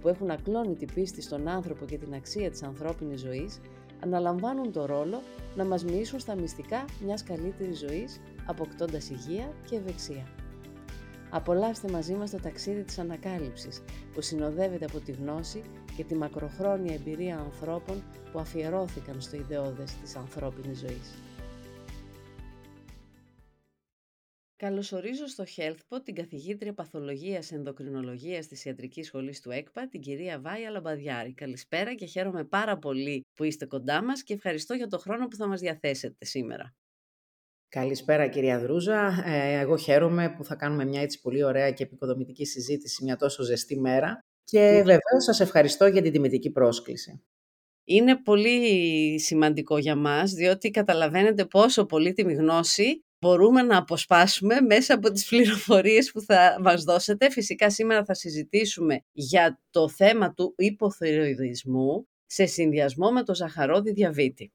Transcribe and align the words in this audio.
που 0.00 0.08
έχουν 0.08 0.30
ακλόνητη 0.30 0.86
πίστη 0.94 1.22
στον 1.22 1.48
άνθρωπο 1.48 1.84
και 1.84 1.98
την 1.98 2.14
αξία 2.14 2.50
της 2.50 2.62
ανθρώπινης 2.62 3.20
ζωής, 3.20 3.60
αναλαμβάνουν 4.00 4.72
το 4.72 4.86
ρόλο 4.86 5.22
να 5.56 5.64
μας 5.64 5.84
μοιήσουν 5.84 6.18
στα 6.18 6.34
μυστικά 6.34 6.84
μιας 7.04 7.22
καλύτερης 7.22 7.78
ζωής, 7.78 8.20
αποκτώντας 8.46 9.10
υγεία 9.10 9.52
και 9.64 9.76
ευεξία. 9.76 10.26
Απολαύστε 11.30 11.90
μαζί 11.90 12.14
μας 12.14 12.30
το 12.30 12.38
ταξίδι 12.40 12.82
της 12.82 12.98
ανακάλυψης, 12.98 13.82
που 14.12 14.20
συνοδεύεται 14.20 14.84
από 14.84 15.00
τη 15.00 15.12
γνώση 15.12 15.62
και 15.96 16.04
τη 16.04 16.14
μακροχρόνια 16.14 16.94
εμπειρία 16.94 17.38
ανθρώπων 17.38 18.02
που 18.32 18.38
αφιερώθηκαν 18.38 19.20
στο 19.20 19.36
ιδεώδες 19.36 19.94
της 20.02 20.16
ανθρώπινης 20.16 20.78
ζωής. 20.78 21.14
Καλωσορίζω 24.58 25.26
στο 25.26 25.44
HealthPod 25.56 26.04
την 26.04 26.14
καθηγήτρια 26.14 26.74
παθολογίας 26.74 27.52
ενδοκρινολογίας 27.52 28.46
της 28.46 28.64
Ιατρικής 28.64 29.06
Σχολής 29.06 29.40
του 29.40 29.50
ΕΚΠΑ, 29.50 29.88
την 29.88 30.00
κυρία 30.00 30.40
Βάια 30.40 30.70
Λαμπαδιάρη. 30.70 31.34
Καλησπέρα 31.34 31.94
και 31.94 32.06
χαίρομαι 32.06 32.44
πάρα 32.44 32.78
πολύ 32.78 33.24
που 33.34 33.44
είστε 33.44 33.66
κοντά 33.66 34.04
μας 34.04 34.22
και 34.22 34.34
ευχαριστώ 34.34 34.74
για 34.74 34.86
το 34.86 34.98
χρόνο 34.98 35.26
που 35.26 35.36
θα 35.36 35.46
μας 35.46 35.60
διαθέσετε 35.60 36.24
σήμερα. 36.24 36.74
Καλησπέρα 37.68 38.28
κυρία 38.28 38.58
Δρούζα. 38.58 39.22
Ε, 39.26 39.58
εγώ 39.58 39.76
χαίρομαι 39.76 40.34
που 40.36 40.44
θα 40.44 40.54
κάνουμε 40.54 40.84
μια 40.84 41.00
έτσι 41.00 41.20
πολύ 41.20 41.42
ωραία 41.42 41.70
και 41.70 41.82
επικοδομητική 41.82 42.44
συζήτηση 42.44 43.04
μια 43.04 43.16
τόσο 43.16 43.42
ζεστή 43.42 43.80
μέρα 43.80 44.18
και 44.44 44.70
mm. 44.70 44.84
βεβαίως 44.84 45.24
σας 45.24 45.40
ευχαριστώ 45.40 45.86
για 45.86 46.02
την 46.02 46.12
τιμητική 46.12 46.50
πρόσκληση. 46.50 47.22
Είναι 47.84 48.22
πολύ 48.22 49.20
σημαντικό 49.20 49.78
για 49.78 49.96
μας, 49.96 50.32
διότι 50.32 50.70
καταλαβαίνετε 50.70 51.44
πόσο 51.44 51.86
πολύτιμη 51.86 52.34
γνώση 52.34 53.05
μπορούμε 53.26 53.62
να 53.62 53.76
αποσπάσουμε 53.76 54.60
μέσα 54.60 54.94
από 54.94 55.10
τις 55.10 55.26
πληροφορίες 55.28 56.10
που 56.12 56.20
θα 56.20 56.58
μας 56.62 56.84
δώσετε. 56.84 57.30
Φυσικά 57.30 57.70
σήμερα 57.70 58.04
θα 58.04 58.14
συζητήσουμε 58.14 59.04
για 59.12 59.60
το 59.70 59.88
θέμα 59.88 60.34
του 60.34 60.54
υποθυροειδισμού 60.56 62.08
σε 62.26 62.46
συνδυασμό 62.46 63.10
με 63.10 63.22
το 63.22 63.34
ζαχαρόδι 63.34 63.92
διαβήτη 63.92 64.52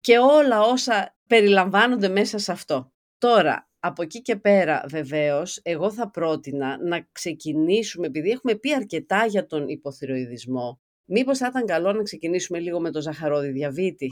και 0.00 0.18
όλα 0.18 0.60
όσα 0.60 1.16
περιλαμβάνονται 1.26 2.08
μέσα 2.08 2.38
σε 2.38 2.52
αυτό. 2.52 2.92
Τώρα, 3.18 3.68
από 3.78 4.02
εκεί 4.02 4.22
και 4.22 4.36
πέρα 4.36 4.84
βεβαίως, 4.88 5.60
εγώ 5.62 5.92
θα 5.92 6.10
πρότεινα 6.10 6.78
να 6.84 7.08
ξεκινήσουμε, 7.12 8.06
επειδή 8.06 8.30
έχουμε 8.30 8.54
πει 8.54 8.74
αρκετά 8.74 9.26
για 9.26 9.46
τον 9.46 9.68
υποθυροειδισμό, 9.68 10.80
μήπως 11.04 11.38
θα 11.38 11.46
ήταν 11.46 11.66
καλό 11.66 11.92
να 11.92 12.02
ξεκινήσουμε 12.02 12.58
λίγο 12.58 12.80
με 12.80 12.90
το 12.90 13.00
ζαχαρόδι 13.00 13.48
διαβήτη; 13.48 14.08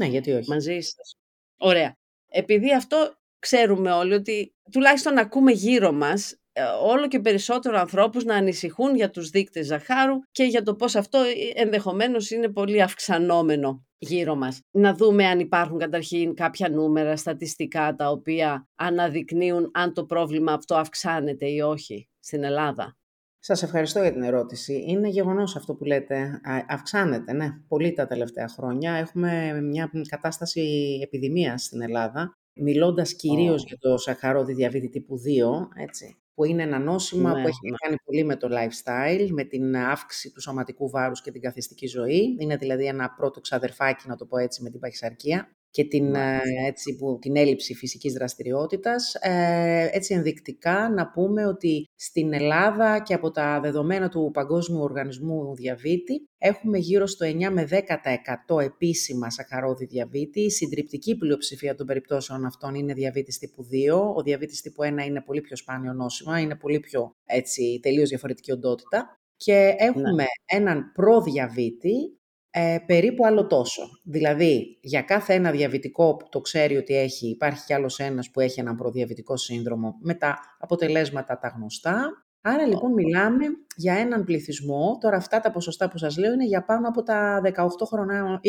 Ναι, 0.00 0.06
γιατί 0.06 0.32
όχι. 0.32 0.50
Μαζί 0.50 0.80
σας. 0.80 1.16
Ωραία. 1.56 1.96
Επειδή 2.28 2.74
αυτό 2.74 3.14
ξέρουμε 3.44 3.92
όλοι 3.92 4.14
ότι 4.14 4.54
τουλάχιστον 4.70 5.18
ακούμε 5.18 5.52
γύρω 5.52 5.92
μας 5.92 6.38
ε, 6.52 6.62
όλο 6.82 7.08
και 7.08 7.20
περισσότερο 7.20 7.78
ανθρώπους 7.78 8.24
να 8.24 8.34
ανησυχούν 8.34 8.96
για 8.96 9.10
τους 9.10 9.30
δείκτες 9.30 9.66
ζαχάρου 9.66 10.14
και 10.30 10.44
για 10.44 10.62
το 10.62 10.74
πώς 10.74 10.94
αυτό 10.94 11.18
ε, 11.18 11.60
ενδεχομένως 11.62 12.30
είναι 12.30 12.48
πολύ 12.48 12.82
αυξανόμενο 12.82 13.84
γύρω 13.98 14.34
μας. 14.34 14.60
Να 14.70 14.94
δούμε 14.94 15.26
αν 15.26 15.38
υπάρχουν 15.38 15.78
καταρχήν 15.78 16.34
κάποια 16.34 16.68
νούμερα 16.68 17.16
στατιστικά 17.16 17.94
τα 17.94 18.10
οποία 18.10 18.68
αναδεικνύουν 18.74 19.70
αν 19.74 19.94
το 19.94 20.04
πρόβλημα 20.04 20.52
αυτό 20.52 20.74
αυξάνεται 20.74 21.46
ή 21.46 21.60
όχι 21.60 22.08
στην 22.18 22.44
Ελλάδα. 22.44 22.96
Σας 23.38 23.62
ευχαριστώ 23.62 24.00
για 24.00 24.12
την 24.12 24.22
ερώτηση. 24.22 24.84
Είναι 24.86 25.08
γεγονός 25.08 25.56
αυτό 25.56 25.74
που 25.74 25.84
λέτε. 25.84 26.40
Αυξάνεται, 26.68 27.32
ναι, 27.32 27.48
πολύ 27.68 27.92
τα 27.92 28.06
τελευταία 28.06 28.48
χρόνια. 28.48 28.92
Έχουμε 28.92 29.60
μια 29.62 29.90
κατάσταση 30.08 30.98
επιδημίας 31.02 31.62
στην 31.62 31.82
Ελλάδα 31.82 32.38
μιλώντας 32.54 33.14
κυρίως 33.14 33.64
για 33.66 33.76
το 33.78 33.96
σαχαρόδι 33.96 34.54
διαβήτη 34.54 34.88
τύπου 34.88 35.16
2, 35.16 35.82
έτσι, 35.82 36.16
που 36.34 36.44
είναι 36.44 36.62
ένα 36.62 36.78
νόσημα 36.78 37.30
που 37.30 37.36
ναι, 37.36 37.42
έχει 37.42 37.70
ναι. 37.70 37.76
κάνει 37.76 37.96
πολύ 38.04 38.24
με 38.24 38.36
το 38.36 38.48
lifestyle, 38.50 39.28
με 39.30 39.44
την 39.44 39.76
αύξηση 39.76 40.30
του 40.32 40.40
σωματικού 40.40 40.90
βάρους 40.90 41.20
και 41.20 41.30
την 41.30 41.40
καθιστική 41.40 41.86
ζωή. 41.86 42.36
Είναι 42.38 42.56
δηλαδή 42.56 42.86
ένα 42.86 43.14
πρώτο 43.16 43.40
ξαδερφάκι, 43.40 44.08
να 44.08 44.16
το 44.16 44.26
πω 44.26 44.36
έτσι, 44.36 44.62
με 44.62 44.70
την 44.70 44.80
παχυσαρκία 44.80 45.56
και 45.74 45.84
την, 45.84 46.14
ε, 46.14 46.40
έτσι, 46.66 46.96
που, 46.96 47.18
την 47.20 47.36
έλλειψη 47.36 47.74
φυσικής 47.74 48.12
δραστηριότητας. 48.12 49.14
Ε, 49.14 49.88
έτσι 49.92 50.14
ενδεικτικά 50.14 50.90
να 50.90 51.10
πούμε 51.10 51.46
ότι 51.46 51.88
στην 51.94 52.32
Ελλάδα 52.32 53.02
και 53.02 53.14
από 53.14 53.30
τα 53.30 53.60
δεδομένα 53.60 54.08
του 54.08 54.30
Παγκόσμιου 54.32 54.80
Οργανισμού 54.80 55.54
Διαβήτη 55.54 56.28
έχουμε 56.38 56.78
γύρω 56.78 57.06
στο 57.06 57.26
9 57.26 57.50
με 57.50 57.64
10% 57.64 58.60
επίσημα 58.60 59.30
σακαρόδι 59.30 59.84
διαβήτη. 59.84 60.40
Η 60.40 60.50
συντριπτική 60.50 61.16
πλειοψηφία 61.16 61.74
των 61.74 61.86
περιπτώσεων 61.86 62.44
αυτών 62.44 62.74
είναι 62.74 62.92
διαβήτης 62.92 63.38
τύπου 63.38 63.66
2. 63.92 64.14
Ο 64.16 64.22
διαβήτης 64.22 64.60
τύπου 64.60 64.82
1 64.82 64.86
είναι 65.06 65.22
πολύ 65.26 65.40
πιο 65.40 65.56
σπάνιο 65.56 65.92
νόσημα, 65.92 66.40
είναι 66.40 66.56
πολύ 66.56 66.80
πιο 66.80 67.14
έτσι, 67.24 67.78
τελείως 67.82 68.08
διαφορετική 68.08 68.52
οντότητα. 68.52 69.18
Και 69.36 69.74
έχουμε 69.78 70.10
ναι. 70.12 70.24
έναν 70.46 70.92
προδιαβήτη 70.94 72.18
ε, 72.56 72.78
περίπου 72.86 73.26
άλλο 73.26 73.46
τόσο. 73.46 73.82
Δηλαδή, 74.02 74.78
για 74.80 75.02
κάθε 75.02 75.34
ένα 75.34 75.50
διαβητικό 75.50 76.16
που 76.16 76.28
το 76.28 76.40
ξέρει 76.40 76.76
ότι 76.76 76.96
έχει, 76.96 77.28
υπάρχει 77.28 77.64
κι 77.64 77.74
άλλος 77.74 77.98
ένας 77.98 78.30
που 78.30 78.40
έχει 78.40 78.60
έναν 78.60 78.76
προδιαβητικό 78.76 79.36
σύνδρομο 79.36 79.96
με 80.00 80.14
τα 80.14 80.38
αποτελέσματα 80.58 81.38
τα 81.38 81.48
γνωστά. 81.56 82.24
Άρα 82.40 82.66
λοιπόν 82.66 82.92
μιλάμε 82.92 83.44
για 83.76 83.94
έναν 83.94 84.24
πληθυσμό, 84.24 84.98
τώρα 85.00 85.16
αυτά 85.16 85.40
τα 85.40 85.50
ποσοστά 85.50 85.88
που 85.88 85.98
σας 85.98 86.16
λέω 86.16 86.32
είναι 86.32 86.44
για 86.44 86.64
πάνω 86.64 86.88
από 86.88 87.02
τα 87.02 87.42
18 87.44 87.66
χρονά 87.86 88.40
20. 88.42 88.48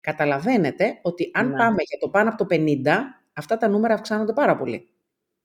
Καταλαβαίνετε 0.00 0.98
ότι 1.02 1.30
αν 1.34 1.48
ναι. 1.48 1.56
πάμε 1.56 1.82
για 1.82 1.98
το 2.00 2.08
πάνω 2.08 2.28
από 2.28 2.46
το 2.46 2.56
50, 2.56 2.64
αυτά 3.32 3.56
τα 3.56 3.68
νούμερα 3.68 3.94
αυξάνονται 3.94 4.32
πάρα 4.32 4.56
πολύ. 4.56 4.88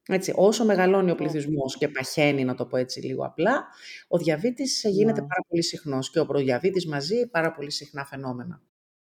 Έτσι, 0.08 0.32
όσο 0.36 0.64
μεγαλώνει 0.64 1.10
ο 1.10 1.14
πληθυσμός 1.14 1.76
και 1.76 1.88
παχαίνει, 1.88 2.44
να 2.44 2.54
το 2.54 2.66
πω 2.66 2.76
έτσι 2.76 3.00
λίγο 3.00 3.24
απλά, 3.24 3.66
ο 4.08 4.18
διαβήτης 4.18 4.82
γίνεται 4.84 5.20
ναι. 5.20 5.26
πάρα 5.26 5.42
πολύ 5.48 5.62
συχνός 5.62 6.10
και 6.10 6.18
ο 6.18 6.26
προδιαβήτης 6.26 6.86
μαζί 6.86 7.26
πάρα 7.26 7.52
πολύ 7.52 7.70
συχνά 7.70 8.06
φαινόμενα. 8.06 8.62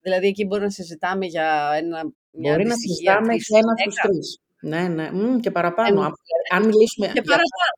Δηλαδή 0.00 0.26
εκεί 0.26 0.44
μπορεί 0.44 0.62
να 0.62 0.70
συζητάμε 0.70 1.26
για 1.26 1.70
ένα... 1.76 2.12
Μπορεί 2.30 2.64
να 2.64 2.74
συζητάμε 2.76 3.34
για 3.34 3.58
ένα 3.58 3.74
στους 3.76 3.94
τρεις. 3.94 4.38
Ναι, 4.60 4.88
ναι, 4.88 5.10
Μ, 5.12 5.40
και 5.40 5.50
παραπάνω. 5.50 6.00
Αν, 6.00 6.12
αν 6.52 6.66
μιλήσουμε... 6.66 7.06
Και 7.06 7.22
παραπάνω. 7.22 7.74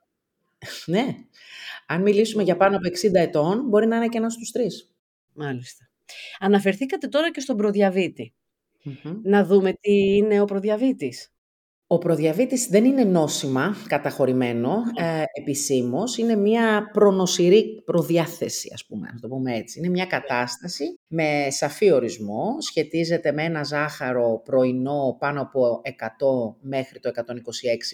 ναι. 0.94 1.14
Αν 1.86 2.02
μιλήσουμε 2.02 2.42
για 2.42 2.56
πάνω 2.56 2.76
από 2.76 2.88
60 2.88 3.14
ετών, 3.14 3.68
μπορεί 3.68 3.86
να 3.86 3.96
είναι 3.96 4.08
και 4.08 4.18
ένας 4.18 4.32
στους 4.32 4.50
τρεις. 4.50 4.90
Μάλιστα. 5.32 5.88
Αναφερθήκατε 6.38 7.08
τώρα 7.08 7.30
και 7.30 7.40
στον 7.40 7.56
προδιαβητη 7.56 8.34
Να 9.22 9.44
δούμε 9.44 9.72
τι 9.72 10.16
είναι 10.16 10.40
ο 10.40 10.44
προδιαβήτης. 10.44 11.35
Ο 11.88 11.98
προδιαβήτης 11.98 12.66
δεν 12.66 12.84
είναι 12.84 13.04
νόσημα 13.04 13.76
καταχωρημένο 13.88 14.82
ε, 14.94 15.22
επισήμως, 15.40 16.18
είναι 16.18 16.36
μια 16.36 16.90
προνοσηρή 16.92 17.82
προδιάθεση, 17.84 18.70
ας 18.72 18.86
πούμε, 18.86 19.08
να 19.12 19.20
το 19.20 19.28
πούμε 19.28 19.56
έτσι. 19.56 19.78
Είναι 19.78 19.88
μια 19.88 20.06
κατάσταση 20.06 20.98
με 21.06 21.46
σαφή 21.50 21.92
ορισμό, 21.92 22.56
σχετίζεται 22.60 23.32
με 23.32 23.42
ένα 23.42 23.62
ζάχαρο 23.64 24.40
πρωινό 24.44 25.16
πάνω 25.18 25.40
από 25.40 25.80
100 25.84 25.90
μέχρι 26.60 27.00
το 27.00 27.10
126 27.14 27.20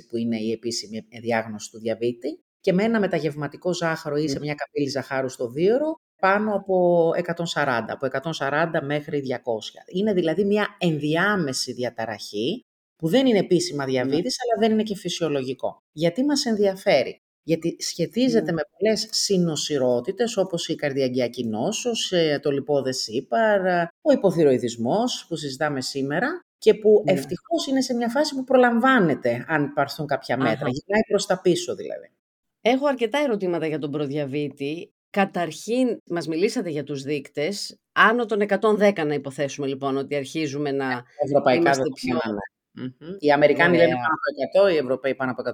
που 0.09 0.17
είναι 0.17 0.37
η 0.37 0.53
επίσημη 0.53 1.07
διάγνωση 1.21 1.71
του 1.71 1.79
διαβήτη 1.79 2.41
και 2.61 2.73
με 2.73 2.83
ένα 2.83 3.01
μεταγευματικό 3.01 3.75
ζάχαρο 3.75 4.17
ή 4.17 4.29
σε 4.29 4.39
μια 4.39 4.55
καπήλη 4.55 4.89
ζαχάρου 4.89 5.29
στο 5.29 5.49
δίωρο 5.49 5.95
πάνω 6.21 6.55
από 6.55 7.11
140, 7.55 7.81
από 7.89 8.09
140 8.39 8.65
μέχρι 8.85 9.23
200. 9.29 9.95
Είναι 9.95 10.13
δηλαδή 10.13 10.45
μια 10.45 10.77
ενδιάμεση 10.79 11.73
διαταραχή 11.73 12.65
που 13.03 13.09
δεν 13.09 13.27
είναι 13.27 13.39
επίσημα 13.39 13.85
διαβήτης, 13.85 14.37
αλλά 14.43 14.61
δεν 14.61 14.73
είναι 14.73 14.83
και 14.83 14.97
φυσιολογικό. 14.97 15.83
Γιατί 15.93 16.25
μας 16.25 16.45
ενδιαφέρει; 16.45 17.23
Γιατί 17.43 17.77
σχετίζεται 17.79 18.53
με 18.53 18.63
πολλές 18.79 19.09
συνοσυρότητες, 19.11 20.37
όπως 20.37 20.69
η 20.69 20.75
καρδιαγκιακή 20.75 21.47
νόσος, 21.47 22.13
ε, 22.13 22.39
το 22.43 22.51
λιπόδες 22.51 23.07
ύπαρ, 23.07 23.61
ο 24.03 24.13
υποθυροειδισμός 24.13 25.27
που 25.29 25.37
συζητάμε 25.37 25.81
σήμερα 25.81 26.45
και 26.59 26.75
που 26.75 27.03
ναι. 27.07 27.13
ευτυχώς 27.13 27.67
είναι 27.67 27.81
σε 27.81 27.95
μια 27.95 28.09
φάση 28.09 28.35
που 28.35 28.45
προλαμβάνεται 28.45 29.45
αν 29.49 29.65
υπαρθούν 29.65 30.07
κάποια 30.07 30.37
μέτρα. 30.37 30.69
Γυρνάει 30.69 31.03
προς 31.09 31.27
τα 31.27 31.41
πίσω 31.41 31.75
δηλαδή. 31.75 32.11
Έχω 32.61 32.87
αρκετά 32.87 33.19
ερωτήματα 33.19 33.67
για 33.67 33.79
τον 33.79 33.91
προδιαβήτη. 33.91 34.93
Καταρχήν, 35.11 35.99
μας 36.11 36.27
μιλήσατε 36.27 36.71
για 36.71 36.85
τους 36.85 37.03
δείκτες. 37.03 37.77
Άνω 37.93 38.27
των 38.27 38.41
110 38.41 39.07
να 39.07 39.15
υποθέσουμε 39.15 39.67
λοιπόν 39.67 39.97
ότι 39.97 40.15
αρχίζουμε 40.15 40.71
να 40.71 41.05
Ευρωπαϊκά 41.25 41.61
είμαστε 41.61 41.89
πιο... 41.95 42.15
Ναι. 42.15 42.52
Mm-hmm. 42.79 43.17
Οι 43.19 43.33
Αμερικάνοι 43.33 43.77
λένε 43.77 43.93
πάνω 43.93 44.07
από 44.55 44.69
100, 44.69 44.73
οι 44.73 44.77
Ευρωπαίοι 44.77 45.15
πάνω 45.15 45.31
από 45.31 45.43
110. 45.43 45.51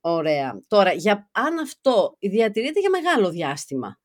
Ωραία. 0.00 0.60
Τώρα, 0.66 0.92
για, 0.92 1.30
αν 1.32 1.58
αυτό 1.58 2.16
διατηρείται 2.20 2.80
για 2.80 2.90
μεγάλο 2.90 3.30
διάστημα, 3.30 3.98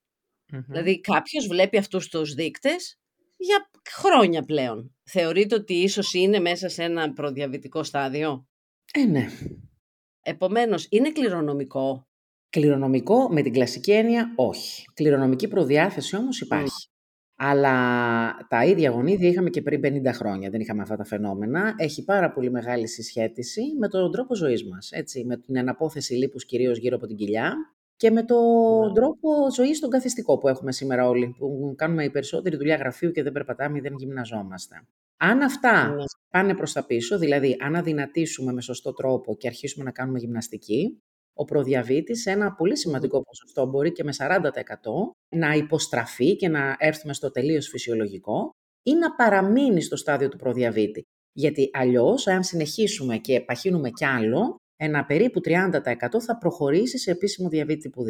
Δηλαδή 0.67 0.99
κάποιος 0.99 1.47
βλέπει 1.47 1.77
αυτούς 1.77 2.09
τους 2.09 2.33
δείκτες 2.33 2.99
για 3.37 3.69
χρόνια 3.89 4.43
πλέον. 4.43 4.95
Θεωρείτε 5.03 5.55
ότι 5.55 5.73
ίσως 5.73 6.13
είναι 6.13 6.39
μέσα 6.39 6.69
σε 6.69 6.83
ένα 6.83 7.13
προδιαβητικό 7.13 7.83
στάδιο; 7.83 8.47
Ε, 8.93 9.03
ναι. 9.05 9.27
Επομένως, 10.21 10.87
είναι 10.89 11.11
κληρονομικό; 11.11 12.07
Κληρονομικό 12.49 13.29
με 13.31 13.41
την 13.41 13.53
κλασική 13.53 13.91
έννοια 13.91 14.33
όχι. 14.35 14.83
Κληρονομική 14.93 15.47
προδιάθεση 15.47 16.15
όμως 16.15 16.41
υπάρχει. 16.41 16.87
Αλλά 17.45 17.75
τα 18.49 18.65
ίδια 18.65 18.89
γονίδια 18.89 19.29
είχαμε 19.29 19.49
και 19.49 19.61
πριν 19.61 19.81
50 19.83 20.11
χρόνια, 20.13 20.49
δεν 20.49 20.59
είχαμε 20.59 20.81
αυτά 20.81 20.95
τα 20.95 21.03
φαινόμενα. 21.03 21.73
Έχει 21.77 22.03
πάρα 22.03 22.31
πολύ 22.31 22.51
μεγάλη 22.51 22.87
συσχέτιση 22.87 23.61
με 23.79 23.87
τον 23.87 24.11
τρόπο 24.11 24.35
ζωής 24.35 24.65
μας, 24.65 24.91
έτσι, 24.91 25.25
με 25.25 25.37
την 25.37 25.57
αναπόθεση 25.57 26.13
λίπους 26.13 26.45
κυρίως 26.45 26.77
γύρω 26.77 26.95
από 26.95 27.07
την 27.07 27.15
κοιλιά 27.15 27.53
και 27.95 28.11
με 28.11 28.23
τον 28.23 28.87
ναι. 28.87 28.93
τρόπο 28.93 29.29
ζωής 29.55 29.79
τον 29.79 29.89
καθιστικό 29.89 30.37
που 30.37 30.47
έχουμε 30.47 30.71
σήμερα 30.71 31.07
όλοι, 31.07 31.35
που 31.37 31.73
κάνουμε 31.77 32.03
η 32.03 32.09
περισσότερη 32.09 32.57
δουλειά 32.57 32.75
γραφείου 32.75 33.11
και 33.11 33.23
δεν 33.23 33.31
περπατάμε 33.31 33.77
ή 33.77 33.81
δεν 33.81 33.93
γυμναζόμαστε. 33.97 34.75
Αν 35.17 35.41
αυτά 35.41 35.87
ναι. 35.87 36.03
πάνε 36.29 36.55
προς 36.55 36.73
τα 36.73 36.85
πίσω, 36.85 37.17
δηλαδή 37.17 37.57
αν 37.59 37.75
αδυνατήσουμε 37.75 38.53
με 38.53 38.61
σωστό 38.61 38.93
τρόπο 38.93 39.35
και 39.35 39.47
αρχίσουμε 39.47 39.83
να 39.83 39.91
κάνουμε 39.91 40.19
γυμναστική, 40.19 41.01
ο 41.33 41.45
προδιαβήτης 41.45 42.21
σε 42.21 42.31
ένα 42.31 42.53
πολύ 42.53 42.77
σημαντικό 42.77 43.21
ποσοστό, 43.21 43.65
μπορεί 43.65 43.91
και 43.91 44.03
με 44.03 44.11
40% 44.17 44.51
να 45.35 45.53
υποστραφεί 45.53 46.35
και 46.35 46.47
να 46.47 46.75
έρθουμε 46.79 47.13
στο 47.13 47.31
τελείως 47.31 47.67
φυσιολογικό 47.67 48.49
ή 48.83 48.93
να 48.93 49.15
παραμείνει 49.15 49.81
στο 49.81 49.95
στάδιο 49.95 50.29
του 50.29 50.37
προδιαβήτη. 50.37 51.03
Γιατί 51.33 51.69
αλλιώς, 51.73 52.27
αν 52.27 52.43
συνεχίσουμε 52.43 53.17
και 53.17 53.41
παχύνουμε 53.41 53.89
κι 53.89 54.05
άλλο, 54.05 54.55
ένα 54.75 55.05
περίπου 55.05 55.41
30% 55.45 55.71
θα 56.25 56.37
προχωρήσει 56.37 56.97
σε 56.97 57.11
επίσημο 57.11 57.49
διαβήτη 57.49 57.79
τύπου 57.81 58.03
2. 58.03 58.07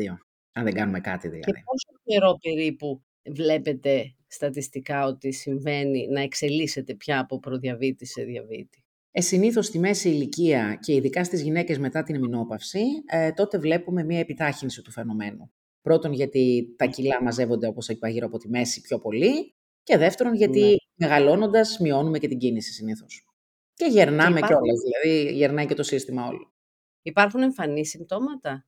Αν 0.53 0.63
δεν 0.63 0.73
κάνουμε 0.73 0.99
κάτι 0.99 1.27
δηλαδή. 1.27 1.51
Και 1.51 1.61
πόσο 1.65 1.99
καιρό 2.03 2.37
περίπου 2.41 3.01
βλέπετε 3.29 4.15
στατιστικά 4.27 5.05
ότι 5.05 5.31
συμβαίνει 5.31 6.07
να 6.07 6.21
εξελίσσεται 6.21 6.95
πια 6.95 7.19
από 7.19 7.39
προδιαβήτη 7.39 8.05
σε 8.05 8.23
διαβήτη; 8.23 8.82
Ε, 9.15 9.21
Συνήθως 9.21 9.65
στη 9.65 9.79
μέση 9.79 10.09
ηλικία 10.09 10.77
και 10.81 10.93
ειδικά 10.93 11.23
στις 11.23 11.41
γυναίκες 11.41 11.77
μετά 11.77 12.03
την 12.03 12.15
εμεινόπαυση, 12.15 12.83
ε, 13.05 13.31
τότε 13.31 13.57
βλέπουμε 13.57 14.03
μια 14.03 14.19
επιτάχυνση 14.19 14.81
του 14.81 14.91
φαινομένου. 14.91 15.51
Πρώτον 15.81 16.13
γιατί 16.13 16.73
τα 16.77 16.85
κιλά 16.85 17.23
μαζεύονται 17.23 17.67
όπως 17.67 17.87
είπα 17.87 18.09
γύρω 18.09 18.25
από 18.25 18.37
τη 18.37 18.49
μέση 18.49 18.81
πιο 18.81 18.99
πολύ 18.99 19.53
και 19.83 19.97
δεύτερον 19.97 20.35
γιατί 20.35 20.59
ναι. 20.59 20.75
μεγαλώνοντας 20.95 21.79
μειώνουμε 21.79 22.19
και 22.19 22.27
την 22.27 22.37
κίνηση 22.37 22.73
συνήθως. 22.73 23.27
Και 23.73 23.85
γερνάμε 23.85 24.39
και 24.39 24.45
υπάρχουν... 24.45 24.67
δηλαδή 24.83 25.33
γερνάει 25.33 25.65
και 25.65 25.73
το 25.73 25.83
σύστημα 25.83 26.27
όλο. 26.27 26.53
Υπάρχουν 27.01 27.41
εμφανή 27.41 27.85
συμπτώματα 27.85 28.65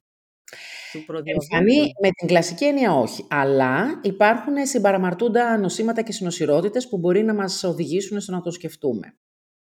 του 0.92 1.24
Εμφανή 1.24 1.82
με 2.02 2.10
την 2.10 2.28
κλασική 2.28 2.66
έννοια 2.66 2.94
όχι, 2.94 3.26
αλλά 3.30 4.00
υπάρχουν 4.04 4.66
συμπαραμαρτούντα 4.66 5.58
νοσήματα 5.58 6.02
και 6.02 6.12
συνοσυρότητες 6.12 6.90
που 6.90 6.98
μπορεί 6.98 7.24
να 7.24 7.34
μας 7.34 7.64
οδηγήσουν 7.64 8.20
στο 8.20 8.32
να 8.32 8.42
το 8.42 8.52
σκεφτούμε. 8.52 9.18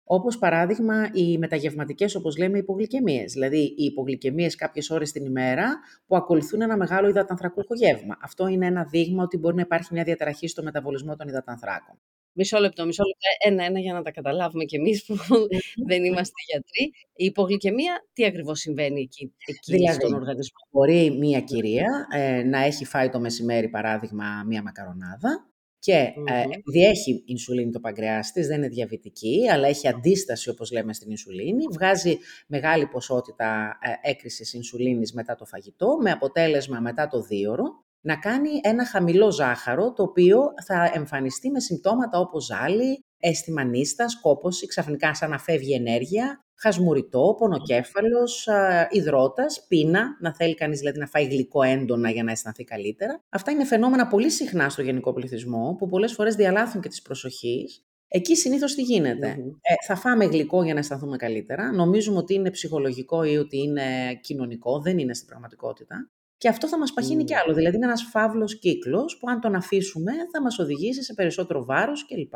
Όπως 0.07 0.37
παράδειγμα 0.37 1.09
οι 1.13 1.37
μεταγευματικές, 1.37 2.15
όπως 2.15 2.37
λέμε, 2.37 2.57
υπογλυκαιμίες. 2.57 3.33
Δηλαδή 3.33 3.57
οι 3.57 3.83
υπογλυκαιμίες 3.83 4.55
κάποιες 4.55 4.89
ώρες 4.89 5.11
την 5.11 5.25
ημέρα 5.25 5.79
που 6.07 6.15
ακολουθούν 6.15 6.61
ένα 6.61 6.77
μεγάλο 6.77 7.07
υδατανθρακούχο 7.07 7.75
γεύμα. 7.75 8.17
Αυτό 8.21 8.47
είναι 8.47 8.65
ένα 8.65 8.83
δείγμα 8.83 9.23
ότι 9.23 9.37
μπορεί 9.37 9.55
να 9.55 9.61
υπάρχει 9.61 9.93
μια 9.93 10.03
διαταραχή 10.03 10.47
στο 10.47 10.63
μεταβολισμό 10.63 11.15
των 11.15 11.27
υδατανθράκων. 11.27 11.99
Μισό 12.37 12.59
λεπτό, 12.59 12.85
μισό 12.85 13.03
λεπτό. 13.03 13.53
Ένα-ένα 13.53 13.79
για 13.79 13.93
να 13.93 14.01
τα 14.01 14.11
καταλάβουμε 14.11 14.63
κι 14.63 14.75
εμείς 14.75 15.05
που 15.05 15.15
δεν 15.89 16.03
είμαστε 16.03 16.33
γιατροί. 16.51 16.91
Η 17.15 17.25
υπογλυκαιμία, 17.25 18.05
τι 18.13 18.25
ακριβώς 18.25 18.59
συμβαίνει 18.59 19.01
εκεί, 19.01 19.33
εκεί 19.45 19.71
δηλαδή, 19.71 19.99
στον 19.99 20.13
οργανισμό; 20.13 20.57
Μπορεί 20.71 21.11
μια 21.19 21.41
κυρία 21.41 22.07
ε, 22.11 22.43
να 22.43 22.59
έχει 22.59 22.85
φάει 22.85 23.09
το 23.09 23.19
μεσημέρι, 23.19 23.69
παράδειγμα, 23.69 24.43
μια 24.47 24.61
μακαρονάδα 24.61 25.49
και 25.85 26.13
mm 26.17 26.31
ε, 26.31 26.41
επειδή 26.57 26.85
έχει 26.85 27.23
ινσουλίνη 27.25 27.71
το 27.71 27.79
παγκρεάς 27.79 28.31
της, 28.31 28.47
δεν 28.47 28.57
είναι 28.57 28.67
διαβητική, 28.67 29.49
αλλά 29.51 29.67
έχει 29.67 29.87
αντίσταση 29.87 30.49
όπως 30.49 30.71
λέμε 30.71 30.93
στην 30.93 31.09
ινσουλίνη, 31.09 31.63
βγάζει 31.73 32.17
μεγάλη 32.47 32.87
ποσότητα 32.87 33.77
ε, 34.03 34.09
έκρησης 34.09 34.53
ινσουλίνης 34.53 35.13
μετά 35.13 35.35
το 35.35 35.45
φαγητό, 35.45 35.97
με 36.01 36.11
αποτέλεσμα 36.11 36.79
μετά 36.79 37.07
το 37.07 37.21
δίωρο 37.21 37.83
να 38.01 38.15
κάνει 38.15 38.49
ένα 38.61 38.85
χαμηλό 38.85 39.31
ζάχαρο, 39.31 39.93
το 39.93 40.03
οποίο 40.03 40.39
θα 40.65 40.91
εμφανιστεί 40.93 41.49
με 41.49 41.59
συμπτώματα 41.59 42.19
όπως 42.19 42.45
ζάλι, 42.45 43.03
αίσθημα 43.25 43.63
νύστας, 43.63 44.19
κόπωση, 44.21 44.67
ξαφνικά 44.67 45.13
σαν 45.13 45.29
να 45.29 45.39
φεύγει 45.39 45.73
ενέργεια, 45.73 46.45
χασμουριτό, 46.55 47.35
πονοκέφαλος, 47.37 48.47
υδρότας, 48.89 49.65
πείνα, 49.67 50.17
να 50.19 50.35
θέλει 50.35 50.55
κανείς 50.55 50.79
δηλαδή 50.79 50.99
να 50.99 51.07
φάει 51.07 51.25
γλυκό 51.25 51.61
έντονα 51.61 52.09
για 52.09 52.23
να 52.23 52.31
αισθανθεί 52.31 52.63
καλύτερα. 52.63 53.23
Αυτά 53.29 53.51
είναι 53.51 53.65
φαινόμενα 53.65 54.07
πολύ 54.07 54.29
συχνά 54.29 54.69
στο 54.69 54.81
γενικό 54.81 55.13
πληθυσμό, 55.13 55.75
που 55.77 55.87
πολλές 55.87 56.13
φορές 56.13 56.35
διαλάθουν 56.35 56.81
και 56.81 56.89
τις 56.89 57.01
προσοχής. 57.01 57.85
Εκεί 58.07 58.35
συνήθως 58.35 58.75
τι 58.75 58.81
γινεται 58.81 59.27
Ε, 59.61 59.73
θα 59.85 59.95
φάμε 59.95 60.25
γλυκό 60.25 60.63
για 60.63 60.73
να 60.73 60.79
αισθανθούμε 60.79 61.17
καλύτερα. 61.17 61.71
Νομίζουμε 61.71 62.17
ότι 62.17 62.33
είναι 62.33 62.51
ψυχολογικό 62.51 63.23
ή 63.23 63.37
ότι 63.37 63.57
είναι 63.57 64.15
κοινωνικό. 64.21 64.81
Δεν 64.81 64.97
είναι 64.97 65.13
στην 65.13 65.27
πραγματικότητα. 65.27 66.09
Και 66.37 66.49
αυτό 66.49 66.67
θα 66.67 66.77
μας 66.77 66.93
παχύνει 66.93 67.21
mm. 67.23 67.25
κι 67.25 67.35
άλλο. 67.35 67.53
Δηλαδή 67.53 67.75
είναι 67.75 67.85
ένας 67.85 68.03
φαύλος 68.03 68.59
κύκλος 68.59 69.17
που 69.17 69.29
αν 69.29 69.39
τον 69.39 69.55
αφήσουμε 69.55 70.11
θα 70.31 70.41
μας 70.41 70.59
οδηγήσει 70.59 71.03
σε 71.03 71.13
περισσότερο 71.13 71.65
βάρος 71.65 72.05
κλπ. 72.05 72.35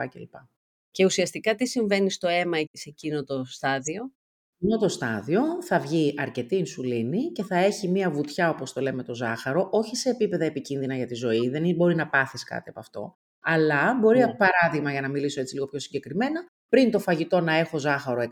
Και 0.91 1.06
ουσιαστικά 1.06 1.56
τι 1.56 1.68
συμβαίνει 1.68 2.12
στο 2.12 2.27
αίμα 2.27 2.57
σε 2.57 2.89
εκείνο 2.89 3.24
το 3.24 3.44
στάδιο; 3.45 4.12
Σε 4.47 4.65
εκείνο 4.65 4.77
το 4.77 4.88
στάδιο 4.88 5.41
θα 5.63 5.80
βγει 5.80 6.13
αρκετή 6.18 6.56
ινσουλίνη 6.56 7.31
και 7.31 7.44
θα 7.44 7.57
έχει 7.57 7.88
μία 7.88 8.12
βουτιά, 8.12 8.50
όπως 8.50 8.74
το 8.74 8.81
λέμε 8.81 9.03
το 9.03 9.13
ζάχαρο, 9.15 9.68
όχι 9.71 9.95
σε 9.95 10.09
επίπεδα 10.09 10.45
επικίνδυνα 10.45 10.95
για 10.95 11.06
τη 11.06 11.15
ζωή, 11.15 11.50
δεν 11.50 11.75
μπορεί 11.75 11.95
να 11.95 12.09
πάθεις 12.09 12.44
κάτι 12.44 12.69
από 12.69 12.80
αυτό. 12.80 13.18
Αλλά 13.39 13.97
μπορεί, 14.01 14.19
ναι. 14.19 14.36
παράδειγμα, 14.36 14.91
για 14.91 15.01
να 15.01 15.09
μιλήσω 15.09 15.39
έτσι 15.41 15.53
λίγο 15.53 15.68
πιο 15.68 15.80
συγκεκριμένα, 15.80 16.45
πριν 16.69 16.92
το 16.92 17.00
φαγητό 17.00 17.39
να 17.39 17.53
έχω 17.53 17.77
ζάχαρο 17.77 18.21
100-120 18.21 18.27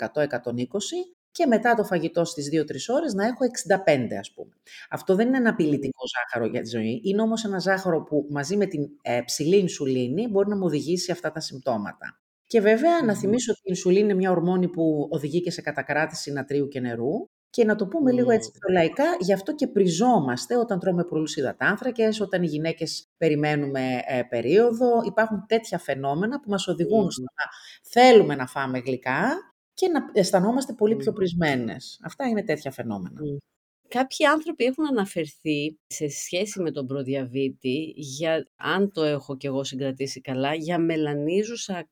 και 1.31 1.45
μετά 1.45 1.74
το 1.74 1.83
φαγητό 1.83 2.25
στις 2.25 2.50
2-3 2.53 2.95
ώρες 2.95 3.13
να 3.13 3.25
έχω 3.25 3.45
65 3.86 4.15
ας 4.19 4.33
πούμε. 4.33 4.53
Αυτό 4.89 5.15
δεν 5.15 5.27
είναι 5.27 5.38
ένα 5.38 5.50
απειλητικό 5.50 6.03
ζάχαρο 6.18 6.51
για 6.51 6.62
τη 6.62 6.69
ζωή, 6.69 7.01
είναι 7.03 7.21
όμως 7.21 7.44
ένα 7.44 7.60
ζάχαρο 7.60 8.03
που 8.03 8.27
μαζί 8.30 8.57
με 8.57 8.65
την 8.65 8.88
ε, 9.01 9.21
ψηλή 9.25 9.57
ινσουλίνη 9.57 10.27
μπορεί 10.27 10.50
να 10.50 10.56
μου 10.56 10.65
οδηγήσει 10.65 11.12
αυτά 11.12 11.31
τα 11.31 11.39
συμπτώματα. 11.39 12.19
Και 12.47 12.61
βέβαια 12.61 13.01
να 13.03 13.15
θυμίσω 13.15 13.51
ότι 13.51 13.59
η 13.63 13.69
ινσουλίνη 13.69 14.03
είναι 14.03 14.13
μια 14.13 14.31
ορμόνη 14.31 14.67
που 14.67 15.07
οδηγεί 15.11 15.41
και 15.41 15.51
σε 15.51 15.61
κατακράτηση 15.61 16.31
νατρίου 16.31 16.67
και 16.67 16.79
νερού. 16.79 17.29
Και 17.49 17.65
να 17.65 17.75
το 17.75 17.88
πούμε 17.88 18.11
λίγο 18.11 18.31
έτσι 18.31 18.51
πιο 18.51 18.73
λαϊκά, 18.73 19.03
γι' 19.19 19.33
αυτό 19.33 19.55
και 19.55 19.67
πριζόμαστε 19.67 20.57
όταν 20.57 20.79
τρώμε 20.79 21.03
πολλούς 21.03 21.35
υδατάνθρακες, 21.35 22.19
όταν 22.19 22.44
οι 22.44 22.47
γυναίκες 22.47 23.07
περιμένουμε 23.17 24.01
ε, 24.05 24.21
περίοδο. 24.23 25.01
Υπάρχουν 25.05 25.45
τέτοια 25.47 25.79
φαινόμενα 25.79 26.39
που 26.39 26.49
μας 26.49 26.67
οδηγούν 26.67 27.12
στο 27.12 27.22
να 27.22 27.45
θέλουμε 27.91 28.36
να 28.36 28.48
φάμε 28.48 28.79
γλυκά 28.79 29.53
και 29.74 29.88
να 29.88 30.00
αισθανόμαστε 30.13 30.74
πολύ 30.74 30.95
πιο 30.95 31.13
πρισμένες. 31.13 32.00
Αυτά 32.03 32.27
είναι 32.27 32.43
τέτοια 32.43 32.72
φαινόμενα. 32.72 33.19
Κάποιοι 33.88 34.25
άνθρωποι 34.25 34.63
έχουν 34.63 34.86
αναφερθεί 34.88 35.79
σε 35.88 36.08
σχέση 36.10 36.62
με 36.62 36.72
τον 36.72 36.86
προδιαβήτη, 36.86 37.94
για, 37.96 38.48
αν 38.56 38.91
το 38.91 39.03
έχω 39.03 39.38
και 39.38 39.48
εγώ 39.48 39.63
συγκρατήσει 39.63 40.22
καλά, 40.22 40.53
για 40.53 40.79
μελανίζουσα 40.79 41.89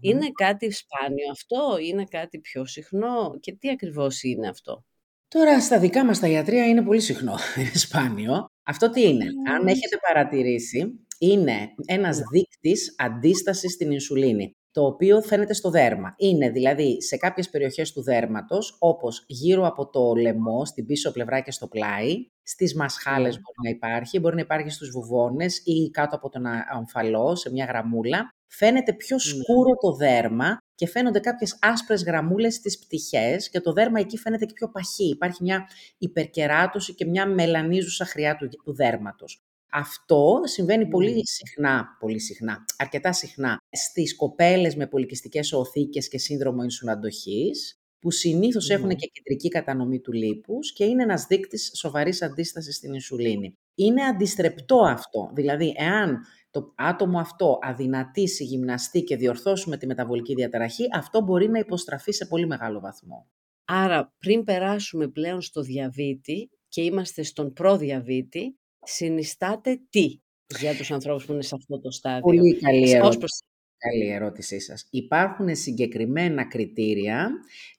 Είναι 0.00 0.30
κάτι 0.34 0.70
σπάνιο 0.70 1.30
αυτό, 1.30 1.78
είναι 1.80 2.04
κάτι 2.04 2.38
πιο 2.38 2.66
συχνό 2.66 3.38
και 3.40 3.52
τι 3.52 3.70
ακριβώς 3.70 4.22
είναι 4.22 4.48
αυτό; 4.48 4.84
Τώρα 5.28 5.60
στα 5.60 5.78
δικά 5.78 6.04
μας 6.04 6.18
τα 6.18 6.28
ιατρία 6.28 6.66
είναι 6.66 6.82
πολύ 6.82 7.00
συχνό, 7.00 7.34
είναι 7.58 7.74
σπάνιο. 7.74 8.46
Αυτό 8.62 8.90
τι 8.90 9.08
είναι, 9.08 9.24
αν 9.50 9.66
έχετε 9.66 9.96
παρατηρήσει, 10.06 11.06
είναι 11.18 11.68
ένας 11.86 12.18
ναι. 12.18 12.24
δείκτης 12.32 12.94
αντίστασης 12.98 13.72
στην 13.72 13.90
ινσουλίνη 13.90 14.56
το 14.76 14.86
οποίο 14.86 15.20
φαίνεται 15.20 15.54
στο 15.54 15.70
δέρμα. 15.70 16.14
Είναι 16.16 16.50
δηλαδή 16.50 17.02
σε 17.02 17.16
κάποιες 17.16 17.50
περιοχές 17.50 17.92
του 17.92 18.02
δέρματος, 18.02 18.76
όπως 18.78 19.24
γύρω 19.26 19.66
από 19.66 19.90
το 19.90 20.14
λαιμό, 20.14 20.64
στην 20.64 20.86
πίσω 20.86 21.12
πλευρά 21.12 21.40
και 21.40 21.50
στο 21.50 21.66
πλάι, 21.66 22.30
στις 22.42 22.74
μασχάλες 22.74 23.34
ναι. 23.34 23.40
μπορεί 23.40 23.56
να 23.64 23.70
υπάρχει, 23.70 24.18
μπορεί 24.20 24.34
να 24.34 24.40
υπάρχει 24.40 24.70
στους 24.70 24.90
βουβόνες 24.90 25.62
ή 25.64 25.90
κάτω 25.90 26.16
από 26.16 26.28
τον 26.28 26.46
αμφαλό, 26.72 27.34
σε 27.34 27.50
μια 27.50 27.64
γραμμούλα. 27.64 28.30
Φαίνεται 28.46 28.92
πιο 28.92 29.16
ναι. 29.16 29.22
σκούρο 29.22 29.74
το 29.80 29.92
δέρμα 29.92 30.58
και 30.74 30.86
φαίνονται 30.86 31.20
κάποιες 31.20 31.58
άσπρες 31.60 32.04
γραμμούλες 32.04 32.54
στις 32.54 32.78
πτυχές 32.78 33.50
και 33.50 33.60
το 33.60 33.72
δέρμα 33.72 34.00
εκεί 34.00 34.18
φαίνεται 34.18 34.44
και 34.44 34.52
πιο 34.52 34.68
παχύ. 34.68 35.08
Υπάρχει 35.08 35.42
μια 35.42 35.68
υπερκεράτωση 35.98 36.94
και 36.94 37.04
μια 37.04 37.26
μελανίζουσα 37.26 38.04
χρειά 38.04 38.36
του, 38.36 38.48
του 38.64 38.74
δέρματος. 38.74 39.45
Αυτό 39.78 40.40
συμβαίνει 40.44 40.88
πολύ 40.88 41.28
συχνά, 41.28 41.96
πολύ 42.00 42.20
συχνά, 42.20 42.64
αρκετά 42.78 43.12
συχνά 43.12 43.58
στις 43.70 44.16
κοπέλες 44.16 44.76
με 44.76 44.86
πολυκυστικές 44.86 45.52
οθήκες 45.52 46.08
και 46.08 46.18
σύνδρομο 46.18 46.58
ενσουλαντοχής, 46.62 47.80
που 47.98 48.10
συνήθως 48.10 48.70
έχουν 48.70 48.88
και 48.88 49.10
κεντρική 49.12 49.48
κατανομή 49.48 50.00
του 50.00 50.12
λίπους 50.12 50.72
και 50.72 50.84
είναι 50.84 51.02
ένας 51.02 51.26
δείκτης 51.26 51.72
σοβαρής 51.74 52.22
αντίστασης 52.22 52.76
στην 52.76 52.94
ινσουλίνη. 52.94 53.54
Είναι 53.74 54.02
αντιστρεπτό 54.02 54.78
αυτό, 54.78 55.30
δηλαδή 55.34 55.74
εάν 55.76 56.18
το 56.50 56.72
άτομο 56.76 57.18
αυτό 57.18 57.58
αδυνατήσει, 57.62 58.44
γυμναστεί 58.44 59.02
και 59.02 59.16
διορθώσουμε 59.16 59.76
τη 59.76 59.86
μεταβολική 59.86 60.34
διαταραχή, 60.34 60.84
αυτό 60.92 61.20
μπορεί 61.22 61.48
να 61.48 61.58
υποστραφεί 61.58 62.12
σε 62.12 62.26
πολύ 62.26 62.46
μεγάλο 62.46 62.80
βαθμό. 62.80 63.26
Άρα 63.64 64.14
πριν 64.18 64.44
περάσουμε 64.44 65.08
πλέον 65.08 65.40
στο 65.40 65.62
διαβήτη 65.62 66.50
και 66.68 66.82
είμαστε 66.82 67.22
στον 67.22 67.52
προδιαβήτη, 67.52 68.58
συνιστάτε 68.86 69.80
τι 69.90 70.20
για 70.58 70.74
τους 70.76 70.90
ανθρώπους 70.90 71.24
που 71.24 71.32
είναι 71.32 71.42
σε 71.42 71.54
αυτό 71.54 71.80
το 71.80 71.90
στάδιο. 71.90 72.20
Πολύ 72.20 72.58
καλή 72.58 72.90
ερώτηση. 72.90 73.44
Καλή 73.78 74.10
ερώτησή 74.10 74.60
σας. 74.60 74.86
Υπάρχουν 74.90 75.56
συγκεκριμένα 75.56 76.48
κριτήρια 76.48 77.30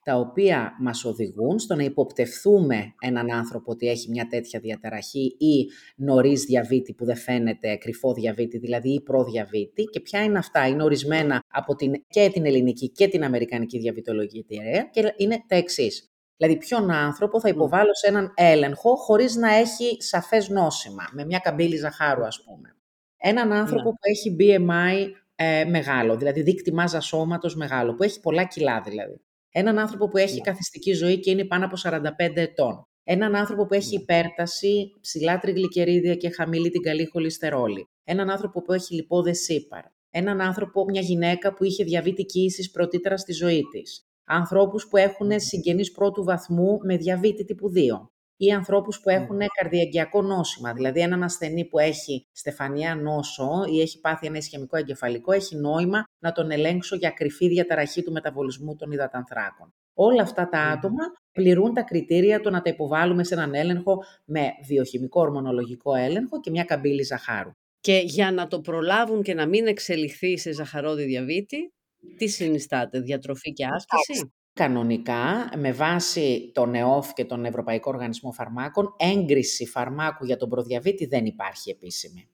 τα 0.04 0.16
οποία 0.16 0.72
μας 0.80 1.06
οδηγούν 1.06 1.60
στο 1.60 1.76
να 1.76 1.84
υποπτευθούμε 1.84 2.94
έναν 3.02 3.32
άνθρωπο 3.32 3.72
ότι 3.72 3.88
έχει 3.88 4.10
μια 4.10 4.28
τέτοια 4.28 4.60
διαταραχή 4.60 5.36
ή 5.38 5.66
νωρίς 5.96 6.44
διαβήτη 6.44 6.94
που 6.94 7.06
δεν 7.06 7.16
φαίνεται 7.16 7.76
κρυφό 7.76 8.14
διαβήτη, 8.14 8.58
δηλαδή 8.58 8.90
ή 8.94 9.02
προδιαβήτη. 9.02 9.84
Και 9.84 10.00
ποια 10.00 10.24
είναι 10.24 10.38
αυτά; 10.38 10.68
Είναι 10.68 10.84
ορισμένα 10.84 11.44
από 11.48 11.76
την, 11.76 11.94
και 12.08 12.30
την 12.34 12.46
ελληνική 12.46 12.90
και 12.90 13.08
την 13.08 13.24
αμερικανική 13.24 13.80
διαβητολογική 13.80 14.46
εταιρεία 14.50 14.90
και 14.92 15.14
είναι 15.18 15.44
τα 15.48 15.56
εξής. 15.56 16.12
Δηλαδή, 16.38 16.58
ποιον 16.58 16.92
άνθρωπο 16.92 17.40
θα 17.40 17.50
υποβάλω 17.50 17.96
σε 17.96 18.08
έναν 18.08 18.34
έλεγχο 18.36 18.96
χωρίς 18.96 19.36
να 19.36 19.54
έχει 19.54 19.98
σαφές 20.00 20.50
νόσημα, 20.50 21.04
με 21.12 21.26
μια 21.26 21.40
καμπύλη 21.40 21.78
ζαχάρου, 21.78 22.26
ας 22.26 22.44
πούμε. 22.44 22.76
Έναν 23.18 23.52
άνθρωπο 23.52 23.90
ναι. 23.90 23.96
που 23.96 24.00
έχει 24.02 24.36
BMI 24.40 25.12
ε, 25.36 25.66
μεγάλο, 25.66 26.18
δηλαδή 26.18 26.42
δείκτη 26.42 26.74
μάζας 26.74 27.06
σώματος 27.06 27.56
μεγάλο, 27.56 27.96
που 27.96 28.04
έχει 28.04 28.20
πολλά 28.20 28.44
κιλά 28.44 28.82
δηλαδή. 28.82 29.22
Έναν 29.52 29.80
άνθρωπο 29.80 30.08
που 30.08 30.18
έχει 30.18 30.34
yeah. 30.34 30.46
Ναι. 30.46 30.52
καθιστική 30.52 30.94
ζωή 30.94 31.20
και 31.20 31.32
είναι 31.32 31.46
πάνω 31.46 31.66
από 31.66 31.76
45 31.84 32.02
ετών. 32.36 32.88
Έναν 33.04 33.36
άνθρωπο 33.36 33.66
που 33.66 33.74
έχει 33.74 33.88
yeah. 33.88 33.98
Ναι. 33.98 34.02
υπέρταση, 34.02 34.92
ψηλά 35.02 35.40
τριγλικερίδια 35.40 36.16
και 36.16 36.30
χαμηλή 36.30 36.70
την 36.70 36.82
καλή 36.82 37.06
χολυστερόλη. 37.06 37.90
Έναν 38.04 38.30
άνθρωπο 38.30 38.62
που 38.62 38.74
έχει 38.74 38.96
λιπόδες 38.96 39.40
σύπαρ. 39.40 39.84
Έναν 40.10 40.42
άνθρωπο, 40.42 40.84
μια 40.84 41.02
γυναίκα 41.02 41.54
που 41.54 41.64
είχε 41.64 41.84
διαβήτη 41.84 42.24
κοίησης 42.24 42.72
πρωτήτερα 42.72 43.18
στη 43.18 43.34
ζωή 43.34 43.62
της. 43.72 44.07
Ανθρώπους 44.30 44.88
που 44.88 44.98
έχουν 44.98 45.40
συγγενείς 45.40 45.92
πρώτου 45.92 46.24
βαθμού 46.24 46.80
με 46.84 46.98
διαβήτη 46.98 47.46
τύπου 47.46 47.72
2 47.76 48.10
ή 48.38 48.52
ανθρώπους 48.52 49.00
που 49.00 49.10
έχουν 49.10 49.40
καρδιαγκιακό 49.54 50.22
νόσημα. 50.22 50.74
Δηλαδή 50.74 51.00
έναν 51.00 51.24
ασθενή 51.24 51.66
που 51.66 51.80
έχει 51.80 52.26
στεφανιά 52.32 52.96
νόσο 52.96 53.66
ή 53.72 53.82
έχει 53.82 54.00
πάθει 54.00 54.28
ένα 54.28 54.38
ισχυμικό 54.38 54.78
εγκεφαλικό, 54.78 55.32
έχει 55.32 55.56
νόημα 55.56 56.04
να 56.20 56.32
τον 56.32 56.52
ελέγξω 56.52 56.96
για 56.96 57.10
κρυφή 57.10 57.48
διαταραχή 57.48 58.04
του 58.04 58.12
μεταβολισμού 58.12 58.76
των 58.76 58.92
υδατανθράκων. 58.92 59.74
Όλα 59.94 60.22
αυτά 60.22 60.50
τα 60.50 60.60
άτομα 60.60 61.04
πληρούν 61.32 61.74
τα 61.74 61.82
κριτήρια 61.82 62.40
του 62.40 62.50
να 62.50 62.62
τα 62.62 62.70
υποβάλουμε 62.70 63.24
σε 63.24 63.34
έναν 63.34 63.54
έλεγχο 63.54 64.04
με 64.26 64.42
βιοχημικό 64.68 65.22
ορμονολογικό 65.22 65.96
έλεγχο 65.96 66.40
και 66.40 66.50
μια 66.50 66.64
καμπύλη 66.64 67.04
ζαχάρου. 67.04 67.52
Και 67.80 68.02
για 68.06 68.32
να 68.32 68.48
το 68.48 68.62
προλάβουν 68.62 69.22
και 69.22 69.34
να 69.34 69.48
μην 69.48 69.68
εξελιχθεί 69.68 70.38
σε 70.38 70.52
ζαχαρόδι 70.52 71.04
διαβήτη, 71.04 71.72
τι 72.18 72.28
συνιστάτε, 72.28 73.00
διατροφή 73.00 73.54
και 73.54 73.66
άσκηση; 73.66 74.32
Κανονικά, 74.54 75.52
με 75.58 75.72
βάση 75.72 76.52
τον 76.54 76.76
ΕΟΦ 76.76 77.14
και 77.14 77.26
τον 77.26 77.46
Ευρωπαϊκό 77.46 77.92
Οργανισμό 77.94 78.32
Φαρμάκων, 78.32 78.96
έγκριση 78.98 79.66
φαρμάκου 79.66 80.26
για 80.26 80.38
τον 80.38 80.50
προδιαβήτη 80.50 81.06
δεν 81.06 81.26
υπάρχει 81.26 81.70
επίσημη. 81.70 82.30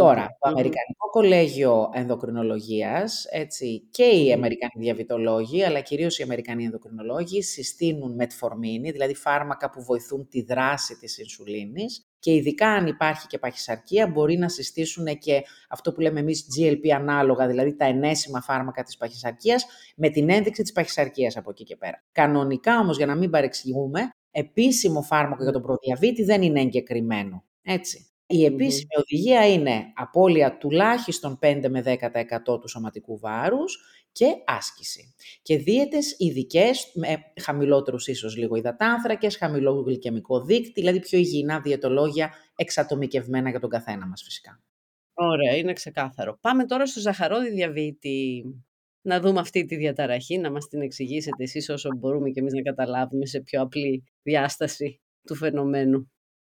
Τώρα, 0.00 0.36
το 0.38 0.48
Αμερικανικό 0.48 1.10
Κολέγιο 1.10 1.90
Ενδοκρινολογίας 1.92 3.26
έτσι, 3.30 3.88
και 3.90 4.04
οι 4.04 4.32
Αμερικανοί 4.32 4.72
διαβητολόγοι, 4.76 5.64
αλλά 5.64 5.80
κυρίως 5.80 6.18
οι 6.18 6.22
Αμερικανοί 6.22 6.64
ενδοκρινολόγοι, 6.64 7.42
συστήνουν 7.42 8.14
μετφορμίνη, 8.14 8.90
δηλαδή 8.90 9.14
φάρμακα 9.14 9.70
που 9.70 9.82
βοηθούν 9.82 10.28
τη 10.28 10.42
δράση 10.42 10.96
της 10.98 11.18
ινσουλίνης 11.18 12.04
και 12.18 12.34
ειδικά 12.34 12.68
αν 12.68 12.86
υπάρχει 12.86 13.26
και 13.26 13.38
παχυσαρκία 13.38 14.06
μπορεί 14.06 14.36
να 14.36 14.48
συστήσουν 14.48 15.18
και 15.18 15.42
αυτό 15.68 15.92
που 15.92 16.00
λέμε 16.00 16.20
εμείς 16.20 16.46
GLP 16.58 16.88
ανάλογα, 16.88 17.46
δηλαδή 17.46 17.76
τα 17.76 17.84
ενέσιμα 17.84 18.40
φάρμακα 18.40 18.82
της 18.82 18.96
παχυσαρκίας 18.96 19.66
με 19.96 20.08
την 20.08 20.30
ένδειξη 20.30 20.62
της 20.62 20.72
παχυσαρκίας 20.72 21.36
από 21.36 21.50
εκεί 21.50 21.64
και 21.64 21.76
πέρα. 21.76 22.04
Κανονικά 22.12 22.78
όμως 22.78 22.96
για 22.96 23.06
να 23.06 23.14
μην 23.14 23.30
παρεξηγούμε, 23.30 24.00
επίσημο 24.30 25.02
φάρμακο 25.02 25.42
για 25.42 25.52
τον 25.52 25.62
προδιαβήτη 25.62 26.24
δεν 26.24 26.42
είναι 26.42 26.60
εγκεκριμένο. 26.60 27.44
Έτσι. 27.62 28.09
Η 28.32 28.44
επίσημη 28.44 28.88
οδηγία 28.96 29.52
είναι 29.52 29.92
απώλεια 29.94 30.56
τουλάχιστον 30.58 31.38
5 31.42 31.68
με 31.68 31.82
10% 32.46 32.60
του 32.60 32.68
σωματικού 32.68 33.18
βάρους 33.18 33.78
και 34.12 34.26
άσκηση. 34.46 35.14
Και 35.42 35.58
δίαιτες 35.58 36.14
ειδικές 36.18 36.90
με 36.94 37.06
χαμηλότερους 37.40 38.08
ίσως 38.08 38.36
λίγο 38.36 38.56
υδατάνθρακες, 38.56 39.36
χαμηλό 39.36 39.72
γλυκαιμικό 39.72 40.44
δίκτυο, 40.44 40.72
δηλαδή 40.74 41.00
πιο 41.00 41.18
υγιεινά 41.18 41.60
διαιτολόγια 41.60 42.30
εξατομικευμένα 42.56 43.50
για 43.50 43.60
τον 43.60 43.70
καθένα 43.70 44.06
μας 44.06 44.22
φυσικά. 44.22 44.62
Ωραία, 45.14 45.56
είναι 45.56 45.72
ξεκάθαρο. 45.72 46.38
Πάμε 46.40 46.64
τώρα 46.64 46.86
στο 46.86 47.00
ζαχαρόδι 47.00 47.50
διαβήτη. 47.50 48.44
Να 49.02 49.20
δούμε 49.20 49.40
αυτή 49.40 49.64
τη 49.64 49.76
διαταραχή, 49.76 50.38
να 50.38 50.50
μας 50.50 50.68
την 50.68 50.80
εξηγήσετε 50.80 51.42
εσείς 51.42 51.68
όσο 51.68 51.88
μπορούμε 51.96 52.30
και 52.30 52.40
εμείς 52.40 52.52
να 52.52 52.62
καταλάβουμε 52.62 53.26
σε 53.26 53.40
πιο 53.40 53.62
απλή 53.62 54.04
διάσταση 54.22 55.00
του 55.26 55.34
φαινομένου. 55.34 56.10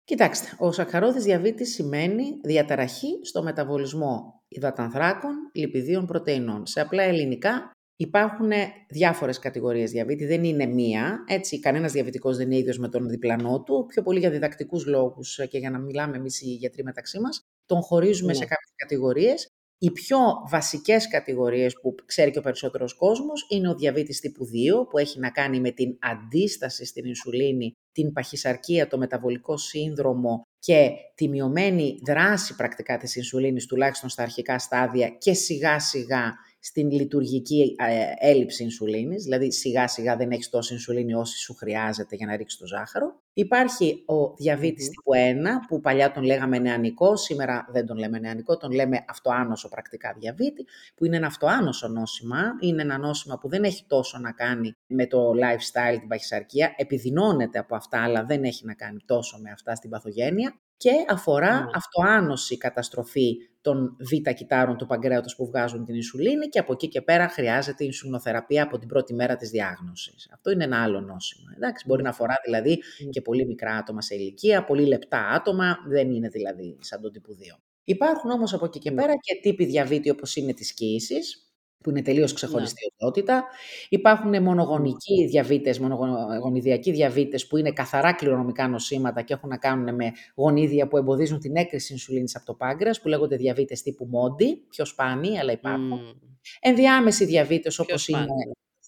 Κοιτάξτε, 0.04 0.56
ο 0.58 0.72
σακχαρώδης 0.72 1.24
διαβήτης 1.24 1.74
σημαίνει 1.74 2.24
διαταραχή 2.42 3.18
στο 3.22 3.42
μεταβολισμό 3.42 4.42
υδατανθράκων, 4.48 5.30
λιπιδίων, 5.54 6.06
πρωτεϊνών. 6.06 6.66
Σε 6.66 6.80
απλά 6.80 7.02
ελληνικά 7.02 7.70
υπάρχουν 7.96 8.50
διάφορες 8.88 9.38
κατηγορίες 9.38 9.90
διαβήτη, 9.90 10.26
δεν 10.26 10.44
είναι 10.44 10.66
μία. 10.66 11.24
Έτσι, 11.28 11.60
κανένας 11.60 11.92
διαβητικός 11.92 12.36
δεν 12.36 12.46
είναι 12.46 12.56
ίδιος 12.56 12.78
με 12.78 12.88
τον 12.88 13.08
διπλανό 13.08 13.62
του, 13.62 13.86
πιο 13.88 14.02
πολύ 14.02 14.18
για 14.18 14.30
διδακτικούς 14.30 14.86
λόγους 14.86 15.40
και 15.48 15.58
για 15.58 15.70
να 15.70 15.78
μιλάμε 15.78 16.16
εμείς 16.16 16.40
οι 16.40 16.46
γιατροί 16.46 16.82
μεταξύ 16.82 17.20
μας. 17.20 17.40
Τον 17.66 17.82
χωρίζουμε 17.82 18.32
ναι. 18.32 18.38
σε 18.38 18.44
κάποιες 18.44 18.72
κατηγορίες. 18.76 19.48
Οι 19.78 19.90
πιο 19.90 20.18
βασικές 20.50 21.08
κατηγορίες 21.08 21.74
που 21.80 21.94
ξέρει 22.06 22.30
και 22.30 22.38
ο 22.38 22.42
περισσότερος 22.42 22.94
κόσμος 22.94 23.46
είναι 23.50 23.68
ο 23.68 23.74
διαβήτης 23.74 24.20
τύπου 24.20 24.44
2 24.44 24.88
που 24.88 24.98
έχει 24.98 25.18
να 25.18 25.30
κάνει 25.30 25.60
με 25.60 25.70
την 25.70 25.98
αντίσταση 26.00 26.84
στην 26.84 27.04
ινσουλίνη, 27.04 27.72
την 27.92 28.12
παχυσαρκία, 28.12 28.88
το 28.88 28.98
μεταβολικό 28.98 29.56
σύνδρομο 29.56 30.42
και 30.58 30.90
τη 31.14 31.28
μειωμένη 31.28 31.98
δράση 32.06 32.54
πρακτικά 32.54 32.96
της 32.96 33.16
ινσουλίνης 33.16 33.66
τουλάχιστον 33.66 34.08
στα 34.08 34.22
αρχικά 34.22 34.58
στάδια 34.58 35.08
και 35.08 35.32
σιγά 35.32 35.78
σιγά 35.80 36.32
στην 36.64 36.90
λειτουργική 36.90 37.76
ε, 37.78 38.28
έλλειψη 38.30 38.62
ινσουλίνης, 38.62 39.22
δηλαδή 39.24 39.52
σιγά 39.52 39.88
σιγά 39.88 40.16
δεν 40.16 40.30
έχεις 40.30 40.48
τόση 40.48 40.72
ινσουλίνη 40.72 41.14
όση 41.14 41.38
σου 41.38 41.54
χρειάζεται 41.54 42.16
για 42.16 42.26
να 42.26 42.36
ρίξεις 42.36 42.58
το 42.58 42.66
ζάχαρο. 42.66 43.20
Υπάρχει 43.32 44.02
ο 44.06 44.34
διαβήτης 44.36 44.88
τύπου 44.88 45.12
1, 45.14 45.66
που 45.68 45.80
παλιά 45.80 46.12
τον 46.12 46.22
λέγαμε 46.22 46.58
νεανικό, 46.58 47.16
σήμερα 47.16 47.68
δεν 47.72 47.86
τον 47.86 47.98
λέμε 47.98 48.18
νεανικό, 48.18 48.56
τον 48.56 48.72
λέμε 48.72 49.04
αυτοάνωσο 49.08 49.68
πρακτικά 49.68 50.16
διαβήτη, 50.18 50.66
που 50.94 51.04
είναι 51.04 51.16
ένα 51.16 51.26
αυτοάνωσο 51.26 51.88
νόσημα, 51.88 52.42
είναι 52.60 52.82
ένα 52.82 52.98
νόσημα 52.98 53.38
που 53.38 53.48
δεν 53.48 53.64
έχει 53.64 53.84
τόσο 53.86 54.18
να 54.18 54.32
κάνει 54.32 54.76
με 54.86 55.06
το 55.06 55.30
lifestyle, 55.30 55.96
την 55.98 56.08
παχυσαρκία, 56.08 56.74
επιδεινώνεται 56.76 57.58
από 57.58 57.76
αυτά, 57.76 58.02
αλλά 58.02 58.24
δεν 58.24 58.44
έχει 58.44 58.66
να 58.66 58.74
κάνει 58.74 58.98
τόσο 59.04 59.38
με 59.42 59.50
αυτά 59.50 59.74
στην 59.74 59.90
παθογένεια 59.90 60.60
και 60.82 60.90
αφορά 61.08 61.66
mm. 61.66 61.70
αυτοάνωση 61.74 62.56
καταστροφή 62.56 63.36
των 63.60 63.96
β' 64.00 64.30
κυτάρων 64.30 64.76
του 64.76 64.86
παγκρέατος 64.86 65.36
που 65.36 65.46
βγάζουν 65.46 65.84
την 65.84 65.94
ινσουλίνη 65.94 66.46
και 66.46 66.58
από 66.58 66.72
εκεί 66.72 66.88
και 66.88 67.02
πέρα 67.02 67.28
χρειάζεται 67.28 67.84
ινσουλινοθεραπεία 67.84 68.62
από 68.62 68.78
την 68.78 68.88
πρώτη 68.88 69.14
μέρα 69.14 69.36
της 69.36 69.50
διάγνωσης. 69.50 70.30
Αυτό 70.32 70.50
είναι 70.50 70.64
ένα 70.64 70.82
άλλο 70.82 71.00
νόσημα. 71.00 71.52
Εντάξει, 71.56 71.84
μπορεί 71.88 72.02
να 72.02 72.08
αφορά 72.08 72.34
δηλαδή 72.44 72.78
και 73.10 73.20
πολύ 73.20 73.46
μικρά 73.46 73.76
άτομα 73.76 74.02
σε 74.02 74.14
ηλικία, 74.14 74.64
πολύ 74.64 74.86
λεπτά 74.86 75.28
άτομα, 75.28 75.76
δεν 75.88 76.10
είναι 76.10 76.28
δηλαδή 76.28 76.78
σαν 76.80 77.00
τον 77.00 77.12
τύπου 77.12 77.32
2. 77.32 77.60
Υπάρχουν 77.84 78.30
όμως 78.30 78.54
από 78.54 78.64
εκεί 78.64 78.78
και 78.78 78.92
πέρα 78.92 79.12
και 79.12 79.38
τύποι 79.42 79.64
διαβήτη 79.64 80.10
όπως 80.10 80.36
είναι 80.36 80.54
της 80.54 80.74
κοίησης, 80.74 81.51
που 81.82 81.90
είναι 81.90 82.02
τελείως 82.02 82.32
ξεχωριστή 82.32 82.84
ναι. 82.84 83.06
οντότητα. 83.06 83.44
Υπάρχουν 83.88 84.42
μονογονικοί 84.42 85.26
διαβήτες, 85.26 85.78
μονογονιδιακοί 85.78 86.90
διαβήτες 86.92 87.46
που 87.46 87.56
είναι 87.56 87.70
καθαρά 87.70 88.12
κληρονομικά 88.12 88.68
νοσήματα 88.68 89.22
και 89.22 89.32
έχουν 89.32 89.48
να 89.48 89.56
κάνουν 89.56 89.94
με 89.94 90.12
γονίδια 90.34 90.88
που 90.88 90.96
εμποδίζουν 90.96 91.38
την 91.38 91.56
έκρηση 91.56 91.92
ινσουλίνης 91.92 92.36
από 92.36 92.44
το 92.44 92.54
πάγκρεα, 92.54 92.94
που 93.02 93.08
λέγονται 93.08 93.36
διαβήτες 93.36 93.82
τύπου 93.82 94.06
Μόντι, 94.10 94.62
πιο 94.68 94.84
σπάνιοι, 94.84 95.38
αλλά 95.38 95.52
υπάρχουν. 95.52 96.00
Mm. 96.00 96.16
Ενδιάμεση 96.60 97.24
διαβήτες 97.24 97.78
όπως 97.78 98.08
είναι 98.08 98.26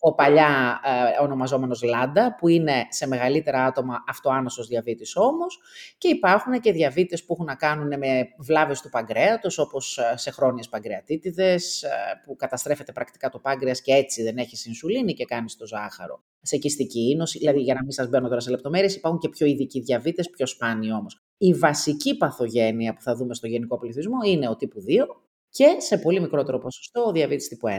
ο 0.06 0.14
παλιά 0.14 0.80
ε, 1.18 1.22
ονομαζόμενος 1.22 1.82
Λάντα, 1.82 2.34
που 2.38 2.48
είναι 2.48 2.86
σε 2.88 3.06
μεγαλύτερα 3.06 3.64
άτομα 3.64 4.04
αυτοάνωσος 4.08 4.66
διαβήτης 4.66 5.16
όμως, 5.16 5.58
και 5.98 6.08
υπάρχουν 6.08 6.60
και 6.60 6.72
διαβήτες 6.72 7.24
που 7.24 7.32
έχουν 7.32 7.44
να 7.44 7.54
κάνουν 7.54 7.86
με 7.86 8.28
βλάβες 8.38 8.80
του 8.80 8.88
παγκρέατος, 8.88 9.58
όπως 9.58 9.98
ε, 9.98 10.16
σε 10.16 10.30
χρόνιες 10.30 10.68
παγκρεατίτιδες, 10.68 11.82
ε, 11.82 11.88
που 12.24 12.36
καταστρέφεται 12.36 12.92
πρακτικά 12.92 13.28
το 13.28 13.38
πάγκρεας 13.38 13.80
και 13.80 13.92
έτσι 13.92 14.22
δεν 14.22 14.36
έχει 14.36 14.68
ινσουλίνη 14.68 15.14
και 15.14 15.24
κάνει 15.24 15.46
το 15.58 15.66
ζάχαρο. 15.66 16.22
Σε 16.42 16.56
κυστική 16.56 17.10
ίνωση, 17.10 17.38
δηλαδή 17.38 17.60
για 17.60 17.74
να 17.74 17.82
μην 17.82 17.90
σας 17.90 18.08
μπαίνω 18.08 18.28
τώρα 18.28 18.40
σε 18.40 18.50
λεπτομέρειες, 18.50 18.94
υπάρχουν 18.94 19.20
και 19.20 19.28
πιο 19.28 19.46
ειδικοί 19.46 19.80
διαβήτες, 19.80 20.30
πιο 20.30 20.46
σπάνιοι 20.46 20.90
όμως. 20.98 21.22
Η 21.38 21.54
βασική 21.54 22.16
παθογένεια 22.16 22.94
που 22.94 23.02
θα 23.02 23.14
δούμε 23.14 23.34
στο 23.34 23.46
γενικό 23.46 23.78
πληθυσμό 23.78 24.18
είναι 24.24 24.48
ο 24.48 24.56
τύπου 24.56 24.80
2 24.80 25.06
και 25.48 25.76
σε 25.78 25.98
πολύ 25.98 26.20
μικρότερο 26.20 26.58
ποσοστό 26.58 27.04
ο 27.04 27.12
διαβήτης 27.12 27.48
τύπου 27.48 27.68
1. 27.68 27.72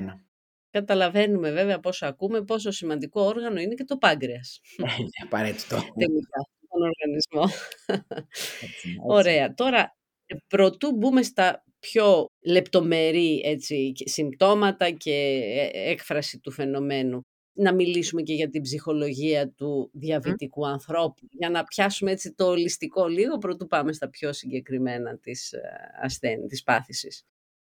Καταλαβαίνουμε 0.75 1.51
βέβαια 1.51 1.79
πόσο 1.79 2.05
ακούμε, 2.05 2.43
πόσο 2.43 2.71
σημαντικό 2.71 3.21
όργανο 3.21 3.59
είναι 3.59 3.73
και 3.73 3.83
το 3.83 3.97
πάγκρεας. 3.97 4.59
Είναι 4.77 5.09
απαραίτητο. 5.23 5.75
Τελικά, 5.99 6.39
τον 6.69 6.81
οργανισμό. 6.81 7.65
Ωραία. 9.17 9.53
Τώρα, 9.53 9.95
προτού 10.47 10.91
μπούμε 10.95 11.23
στα 11.23 11.63
πιο 11.79 12.25
λεπτομερή 12.45 13.41
έτσι, 13.43 13.91
συμπτώματα 14.05 14.91
και 14.91 15.41
ε, 15.73 15.89
έκφραση 15.91 16.39
του 16.39 16.51
φαινομένου, 16.51 17.21
να 17.53 17.73
μιλήσουμε 17.73 18.21
και 18.21 18.33
για 18.33 18.49
την 18.49 18.61
ψυχολογία 18.61 19.49
του 19.49 19.89
διαβητικού 19.93 20.67
ανθρώπου, 20.67 21.27
για 21.29 21.49
να 21.49 21.63
πιάσουμε 21.63 22.11
έτσι 22.11 22.33
το 22.33 22.45
ολιστικό 22.45 23.07
λίγο, 23.07 23.37
πρωτού 23.37 23.67
πάμε 23.67 23.93
στα 23.93 24.09
πιο 24.09 24.33
συγκεκριμένα 24.33 25.17
της 25.17 25.51
ε, 25.51 25.61
ασθένη, 26.01 26.47
της 26.47 26.63
πάθησης. 26.63 27.25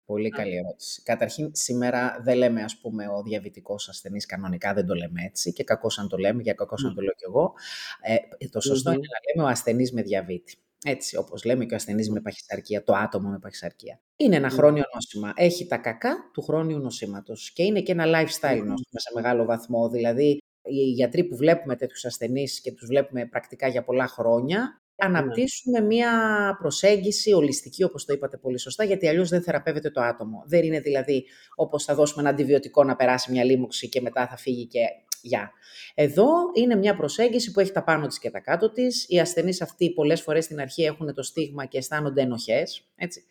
Πολύ 0.05 0.29
καλή 0.29 0.55
ερώτηση. 0.55 1.01
Καταρχήν, 1.01 1.49
σήμερα 1.53 2.19
δεν 2.23 2.37
λέμε, 2.37 2.63
ας 2.63 2.77
πούμε, 2.77 3.07
ο 3.07 3.21
διαβητικός 3.21 3.89
ασθενής 3.89 4.25
κανονικά, 4.25 4.73
δεν 4.73 4.85
το 4.85 4.93
λέμε 4.93 5.23
έτσι 5.23 5.53
και 5.53 5.63
κακός 5.63 5.99
αν 5.99 6.07
το 6.07 6.17
λέμε, 6.17 6.41
για 6.41 6.53
κακός 6.53 6.83
αν 6.83 6.95
το 6.95 7.01
λέω 7.01 7.13
κι 7.13 7.25
εγώ. 7.27 7.53
Ε, 8.01 8.47
το 8.47 8.61
σωστό 8.61 8.91
είναι 8.91 8.99
να 8.99 9.33
λέμε 9.33 9.47
ο 9.47 9.51
ασθενής 9.51 9.91
με 9.91 10.01
διαβήτη. 10.01 10.57
Έτσι, 10.87 11.17
όπως 11.17 11.43
λέμε 11.43 11.65
και 11.65 11.73
ο 11.73 11.75
ασθενής 11.75 12.09
με 12.09 12.21
παχυσαρκία, 12.21 12.83
το 12.83 12.93
άτομο 12.93 13.29
με 13.29 13.39
παχυσαρκία. 13.39 13.99
Είναι 14.15 14.35
ένα 14.35 14.49
χρόνιο 14.49 14.83
νόσημα. 14.93 15.33
Έχει 15.35 15.67
τα 15.67 15.77
κακά 15.77 16.29
του 16.33 16.41
χρόνιου 16.41 16.79
νοσήματος 16.79 17.51
και 17.51 17.63
είναι 17.63 17.81
και 17.81 17.91
ένα 17.91 18.03
lifestyle 18.05 18.57
νόσημα 18.57 18.99
σε 18.99 19.11
μεγάλο 19.13 19.45
βαθμό. 19.45 19.89
Δηλαδή, 19.89 20.41
οι 20.63 20.83
γιατροί 20.91 21.23
που 21.23 21.35
βλέπουμε 21.35 21.75
τέτοιους 21.75 22.05
ασθενείς 22.05 22.61
και 22.61 22.71
τους 22.71 22.87
βλέπουμε 22.87 23.25
πρακτικά 23.25 23.67
για 23.67 23.83
πολλά 23.83 24.07
χρόνια, 24.07 24.81
αναπτύσσουμε 24.97 25.81
μία 25.81 26.11
προσέγγιση 26.59 27.33
ολιστική, 27.33 27.83
όπως 27.83 28.05
το 28.05 28.13
είπατε 28.13 28.37
πολύ 28.37 28.59
σωστά, 28.59 28.83
γιατί 28.83 29.07
αλλιώς 29.07 29.29
δεν 29.29 29.41
θεραπεύεται 29.41 29.89
το 29.89 30.01
άτομο. 30.01 30.43
Δεν 30.45 30.63
είναι 30.63 30.79
δηλαδή 30.79 31.25
όπως 31.55 31.83
θα 31.83 31.95
δώσουμε 31.95 32.21
ένα 32.21 32.29
αντιβιωτικό 32.29 32.83
να 32.83 32.95
περάσει 32.95 33.31
μια 33.31 33.43
λίμωξη 33.43 33.89
και 33.89 34.01
μετά 34.01 34.27
θα 34.27 34.37
φύγει 34.37 34.65
και 34.65 34.79
γεια. 35.21 35.51
Εδώ 35.95 36.27
είναι 36.53 36.75
μια 36.75 36.95
προσέγγιση 36.95 37.51
που 37.51 37.59
έχει 37.59 37.71
τα 37.71 37.83
πάνω 37.83 38.07
της 38.07 38.19
και 38.19 38.29
τα 38.29 38.39
κάτω 38.39 38.71
της. 38.71 39.05
Οι 39.07 39.19
ασθενείς 39.19 39.61
αυτοί 39.61 39.93
πολλές 39.93 40.21
φορές 40.21 40.43
στην 40.43 40.59
αρχή 40.59 40.83
έχουν 40.83 41.13
το 41.13 41.23
στίγμα 41.23 41.65
και 41.65 41.77
αισθάνονται 41.77 42.21
ενοχές. 42.21 42.87
Έτσι. 42.95 43.23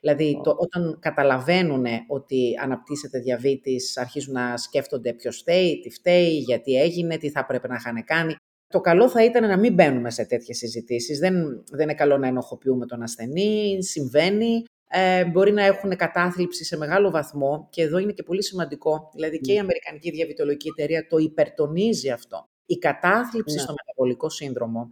Δηλαδή 0.00 0.40
το, 0.42 0.56
όταν 0.58 0.98
καταλαβαίνουν 1.00 1.84
ότι 2.08 2.54
αναπτύσσεται 2.62 3.18
διαβήτης, 3.18 3.96
αρχίζουν 3.96 4.32
να 4.32 4.56
σκέφτονται 4.56 5.12
ποιος 5.12 5.36
φταίει, 5.36 5.80
τι 5.80 5.90
φταίει, 5.90 6.38
γιατί 6.38 6.74
έγινε, 6.74 7.16
τι 7.16 7.30
θα 7.30 7.46
πρέπει 7.46 7.68
να 7.68 7.74
είχαν 7.74 8.04
κάνει. 8.04 8.34
Το 8.72 8.80
καλό 8.80 9.08
θα 9.08 9.24
ήταν 9.24 9.48
να 9.48 9.58
μην 9.58 9.74
μπαίνουμε 9.74 10.10
σε 10.10 10.24
τέτοιες 10.24 10.56
συζητήσεις. 10.56 11.18
Δεν, 11.18 11.34
δεν 11.70 11.82
είναι 11.82 11.94
καλό 11.94 12.18
να 12.18 12.26
ενοχοποιούμε 12.26 12.86
τον 12.86 13.02
ασθενή, 13.02 13.84
συμβαίνει. 13.84 14.64
Ε, 14.88 15.24
μπορεί 15.24 15.52
να 15.52 15.64
έχουν 15.64 15.96
κατάθλιψη 15.96 16.64
σε 16.64 16.76
μεγάλο 16.76 17.10
βαθμό 17.10 17.68
και 17.70 17.82
εδώ 17.82 17.98
είναι 17.98 18.12
και 18.12 18.22
πολύ 18.22 18.42
σημαντικό, 18.44 19.10
δηλαδή 19.14 19.38
και 19.38 19.52
η 19.52 19.54
ναι. 19.54 19.60
Αμερικανική 19.60 20.10
Διαβητολογική 20.10 20.68
Εταιρεία 20.68 21.06
το 21.06 21.16
υπερτονίζει 21.16 22.10
αυτό. 22.10 22.48
Η 22.66 22.74
κατάθλιψη 22.74 23.54
ναι. 23.54 23.60
στο 23.60 23.74
μεταβολικό 23.78 24.28
σύνδρομο 24.28 24.88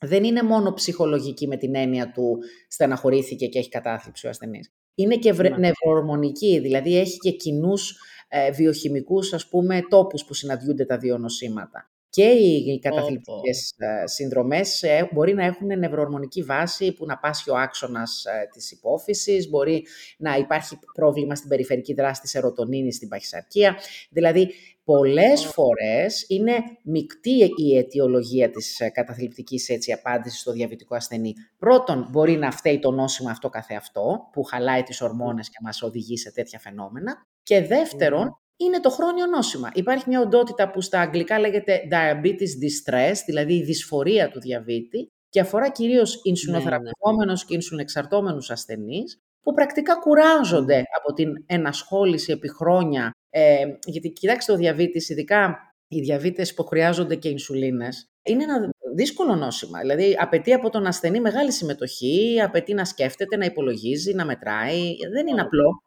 δεν 0.00 0.24
είναι 0.24 0.42
μόνο 0.42 0.72
ψυχολογική 0.72 1.46
με 1.46 1.56
την 1.56 1.74
έννοια 1.74 2.10
του 2.12 2.38
στεναχωρήθηκε 2.68 3.46
και 3.46 3.58
έχει 3.58 3.68
κατάθλιψη 3.68 4.26
ο 4.26 4.30
ασθενής. 4.30 4.72
Είναι 4.94 5.16
και 5.16 5.32
ναι. 5.32 5.48
νευροορμονική, 5.48 6.58
δηλαδή 6.58 6.98
έχει 6.98 7.16
και 7.16 7.30
κοινούς 7.30 7.98
ε, 8.28 8.50
βιοχημικούς 8.50 9.32
ας 9.32 9.48
πούμε, 9.48 9.80
τόπους 9.88 10.24
που 10.24 10.34
συναντιούνται 10.34 10.84
τα 10.84 10.98
δύο 10.98 11.18
νοσήματα 11.18 11.90
και 12.10 12.24
οι 12.24 12.78
καταθλιπτικές 12.78 13.74
oh, 13.78 13.84
συνδρομές 14.04 14.82
ε, 14.82 15.08
μπορεί 15.12 15.34
να 15.34 15.44
έχουν 15.44 15.78
νευροορμονική 15.78 16.42
βάση 16.42 16.92
που 16.92 17.06
να 17.06 17.18
πάσχει 17.18 17.50
ο 17.50 17.56
άξονας 17.56 18.24
ε, 18.24 18.48
της 18.52 18.70
υπόφυσης, 18.70 19.48
μπορεί 19.48 19.86
να 20.18 20.36
υπάρχει 20.36 20.78
πρόβλημα 20.94 21.34
στην 21.34 21.48
περιφερική 21.48 21.94
δράση 21.94 22.20
της 22.20 22.34
ερωτονίνης 22.34 22.96
στην 22.96 23.08
παχυσαρκία. 23.08 23.76
Δηλαδή, 24.10 24.50
πολλές 24.84 25.44
φορές 25.44 26.24
είναι 26.28 26.52
μεικτή 26.82 27.52
η 27.56 27.76
αιτιολογία 27.76 28.50
της 28.50 28.80
καταθλιπτικής 28.92 29.68
έτσι, 29.68 29.92
απάντησης 29.92 30.40
στο 30.40 30.52
διαβητικό 30.52 30.94
ασθενή. 30.94 31.32
Πρώτον, 31.58 32.08
μπορεί 32.10 32.36
να 32.36 32.50
φταίει 32.50 32.78
το 32.78 32.90
νόσημα 32.90 33.30
αυτό 33.30 33.48
καθεαυτό, 33.48 34.28
που 34.32 34.42
χαλάει 34.42 34.82
τις 34.82 35.00
ορμόνες 35.00 35.48
και 35.48 35.58
μας 35.62 35.82
οδηγεί 35.82 36.16
σε 36.16 36.32
τέτοια 36.32 36.58
φαινόμενα. 36.58 37.26
Και 37.42 37.60
δεύτερον, 37.60 38.40
είναι 38.58 38.80
το 38.80 38.90
χρόνιο 38.90 39.26
νόσημα. 39.26 39.70
Υπάρχει 39.74 40.04
μια 40.08 40.20
οντότητα 40.20 40.70
που 40.70 40.80
στα 40.80 41.00
αγγλικά 41.00 41.38
λέγεται 41.38 41.80
diabetes 41.90 42.52
distress, 42.64 43.14
δηλαδή 43.26 43.54
η 43.54 43.62
δυσφορία 43.62 44.30
του 44.30 44.40
διαβήτη 44.40 45.08
και 45.28 45.40
αφορά 45.40 45.70
κυρίως 45.70 46.20
ινσουλοθεραπευόμενους 46.22 47.26
ναι, 47.26 47.32
ναι. 47.32 47.46
και 47.46 47.54
ινσουλοεξαρτώμενους 47.54 48.50
ασθενείς 48.50 49.18
που 49.42 49.54
πρακτικά 49.54 49.94
κουράζονται 49.94 50.82
από 50.98 51.12
την 51.12 51.44
ενασχόληση 51.46 52.32
επί 52.32 52.48
χρόνια. 52.48 53.10
Ε, 53.30 53.64
γιατί 53.86 54.10
κοιτάξτε, 54.10 54.52
ο 54.52 54.56
διαβήτης, 54.56 55.08
ειδικά 55.08 55.56
οι 55.88 56.00
διαβήτες 56.00 56.54
που 56.54 56.64
χρειάζονται 56.64 57.14
και 57.14 57.28
ινσουλίνες, 57.28 58.06
είναι 58.22 58.42
ένα 58.42 58.70
δύσκολο 58.94 59.34
νόσημα. 59.34 59.80
Δηλαδή, 59.80 60.16
απαιτεί 60.20 60.52
από 60.52 60.70
τον 60.70 60.86
ασθενή 60.86 61.20
μεγάλη 61.20 61.52
συμμετοχή, 61.52 62.40
απαιτεί 62.40 62.74
να 62.74 62.84
σκέφτεται, 62.84 63.36
να 63.36 63.44
υπολογίζει, 63.44 64.14
να 64.14 64.24
μετράει. 64.24 64.96
Δεν 65.12 65.26
είναι 65.26 65.40
απλό. 65.40 65.82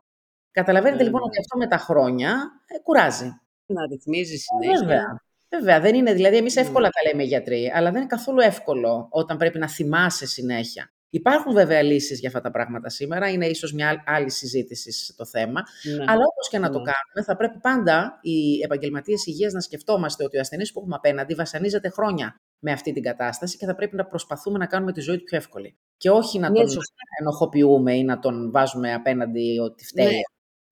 Καταλαβαίνετε 0.52 1.04
λοιπόν 1.04 1.22
ότι 1.22 1.40
αυτό 1.40 1.58
με 1.58 1.68
τα 1.68 1.78
χρόνια 1.78 2.30
ε, 2.68 2.80
κουράζει. 2.80 3.30
Να 3.66 3.86
ρυθμίζει 3.86 4.38
συνέχεια. 4.38 4.80
Βέβαια. 4.80 5.22
Βέβαια, 5.50 5.80
δεν 5.80 5.96
είναι, 5.96 6.14
δηλαδή 6.14 6.38
εμείς 6.38 6.56
εύκολα 6.56 6.90
τα 6.90 7.10
λέμε 7.10 7.24
οι 7.24 7.26
γιατροί, 7.26 7.72
αλλά 7.76 7.92
δεν 7.92 8.00
είναι 8.00 8.10
καθόλου 8.10 8.40
εύκολο 8.40 9.08
όταν 9.10 9.38
πρέπει 9.38 9.60
να 9.60 9.70
θυμάσαι 9.70 10.26
συνέχεια. 10.26 10.92
Υπάρχουν 11.14 11.54
βέβαια 11.54 11.82
λύσεις 11.82 12.20
για 12.20 12.28
αυτά 12.28 12.42
τα 12.42 12.52
πράγματα 12.52 12.90
σήμερα, 12.90 13.30
είναι 13.30 13.46
ίσως 13.46 13.74
μια 13.74 14.04
άλλη 14.06 14.32
συζήτηση 14.32 15.16
το 15.18 15.26
θέμα, 15.26 15.64
ναι. 15.84 16.04
αλλά 16.08 16.24
όπως 16.32 16.50
και 16.50 16.60
να 16.60 16.70
το 16.70 16.78
ναι. 16.78 16.84
κάνουμε 16.84 17.26
θα 17.26 17.36
πρέπει 17.36 17.60
πάντα 17.60 18.20
οι 18.22 18.62
επαγγελματίες 18.64 19.26
υγείας 19.26 19.54
να 19.54 19.60
σκεφτόμαστε 19.60 20.24
ότι 20.24 20.38
ο 20.38 20.40
ασθενής 20.40 20.72
που 20.72 20.80
έχουμε 20.80 20.96
απέναντι 20.96 21.34
βασανίζεται 21.34 21.90
χρόνια 21.90 22.36
με 22.60 22.72
αυτή 22.72 22.92
την 22.92 23.04
κατάσταση 23.04 23.58
και 23.58 23.66
θα 23.66 23.76
πρέπει 23.76 23.96
να 23.96 24.06
προσπαθούμε 24.06 24.58
να 24.58 24.66
κάνουμε 24.66 24.92
τη 24.92 25.02
ζωή 25.02 25.18
του 25.18 25.24
πιο 25.24 25.38
εύκολη. 25.38 25.78
Και 25.98 26.10
όχι 26.10 26.40
να 26.40 26.50
ναι, 26.50 26.60
τον 26.60 26.78
ενοχοποιούμε 27.20 27.96
ή 27.96 28.04
να 28.04 28.20
τον 28.20 28.52
βάζουμε 28.52 28.94
απέναντι 28.94 29.60
ότι 29.60 29.86
φταίει. 29.86 30.22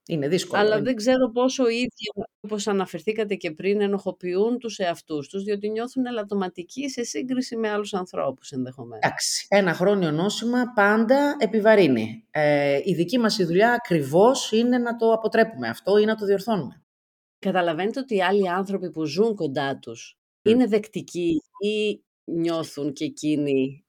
Ναι. 0.10 0.16
Είναι 0.16 0.28
δύσκολο. 0.28 0.62
Αλλά 0.62 0.82
δεν 0.82 0.96
ξέρω 0.96 1.32
πόσο 1.32 1.70
οι 1.70 1.76
ίδιοι, 1.76 2.26
όπως 2.42 2.68
αναφερθήκατε 2.68 3.36
και 3.36 3.52
πριν, 3.52 3.82
ενοχοποιούν 3.82 4.58
τους 4.58 4.78
εαυτούς 4.78 5.28
τους, 5.28 5.44
διότι 5.44 5.70
νιώθουν 5.70 6.06
ελαττωματικοί 6.06 6.90
σε 6.90 7.04
σύγκριση 7.04 7.56
με 7.56 7.70
άλλους 7.70 7.94
ανθρώπους 7.94 8.52
ενδεχομένως. 8.52 9.06
Εντάξει, 9.06 9.48
ένα 9.50 9.74
χρόνιο 9.74 10.12
νόσημα 10.12 10.72
πάντα 10.76 11.36
επιβαρύνει. 11.40 12.28
Ε, 12.32 12.80
η 12.84 12.94
δική 12.94 13.18
μας 13.18 13.38
η 13.38 13.44
δουλειά 13.44 13.72
ακριβώς 13.72 14.52
είναι 14.52 14.78
να 14.78 14.96
το 14.96 15.12
αποτρέπουμε 15.12 15.68
αυτό 15.68 15.98
ή 15.98 16.06
να 16.06 16.16
το 16.16 16.26
διορθώνουμε. 16.26 16.84
Καταλαβαίνετε 17.40 18.00
ότι 18.00 18.16
οι 18.16 18.22
άλλοι 18.22 18.50
άνθρωποι 18.50 18.90
που 18.92 19.06
ζουν 19.06 19.36
κοντά 19.36 19.80
τους 19.80 20.18
είναι 20.42 20.66
δεκτικοί 20.66 21.42
ή 21.60 22.04
νιώθουν 22.24 22.94
και 22.94 23.06
εκείνοι 23.06 23.84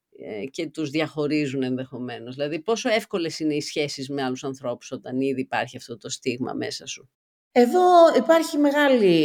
και 0.51 0.67
τους 0.67 0.89
διαχωρίζουν 0.89 1.63
ενδεχομένως. 1.63 2.35
Δηλαδή 2.35 2.59
πόσο 2.59 2.89
εύκολες 2.89 3.39
είναι 3.39 3.53
οι 3.55 3.61
σχέσεις 3.61 4.09
με 4.09 4.23
άλλους 4.23 4.43
ανθρώπους 4.43 4.91
όταν 4.91 5.21
ήδη 5.21 5.41
υπάρχει 5.41 5.77
αυτό 5.77 5.97
το 5.97 6.09
στίγμα 6.09 6.53
μέσα 6.53 6.85
σου; 6.85 7.09
Εδώ 7.51 7.81
υπάρχει 8.17 8.57
μεγάλη 8.57 9.15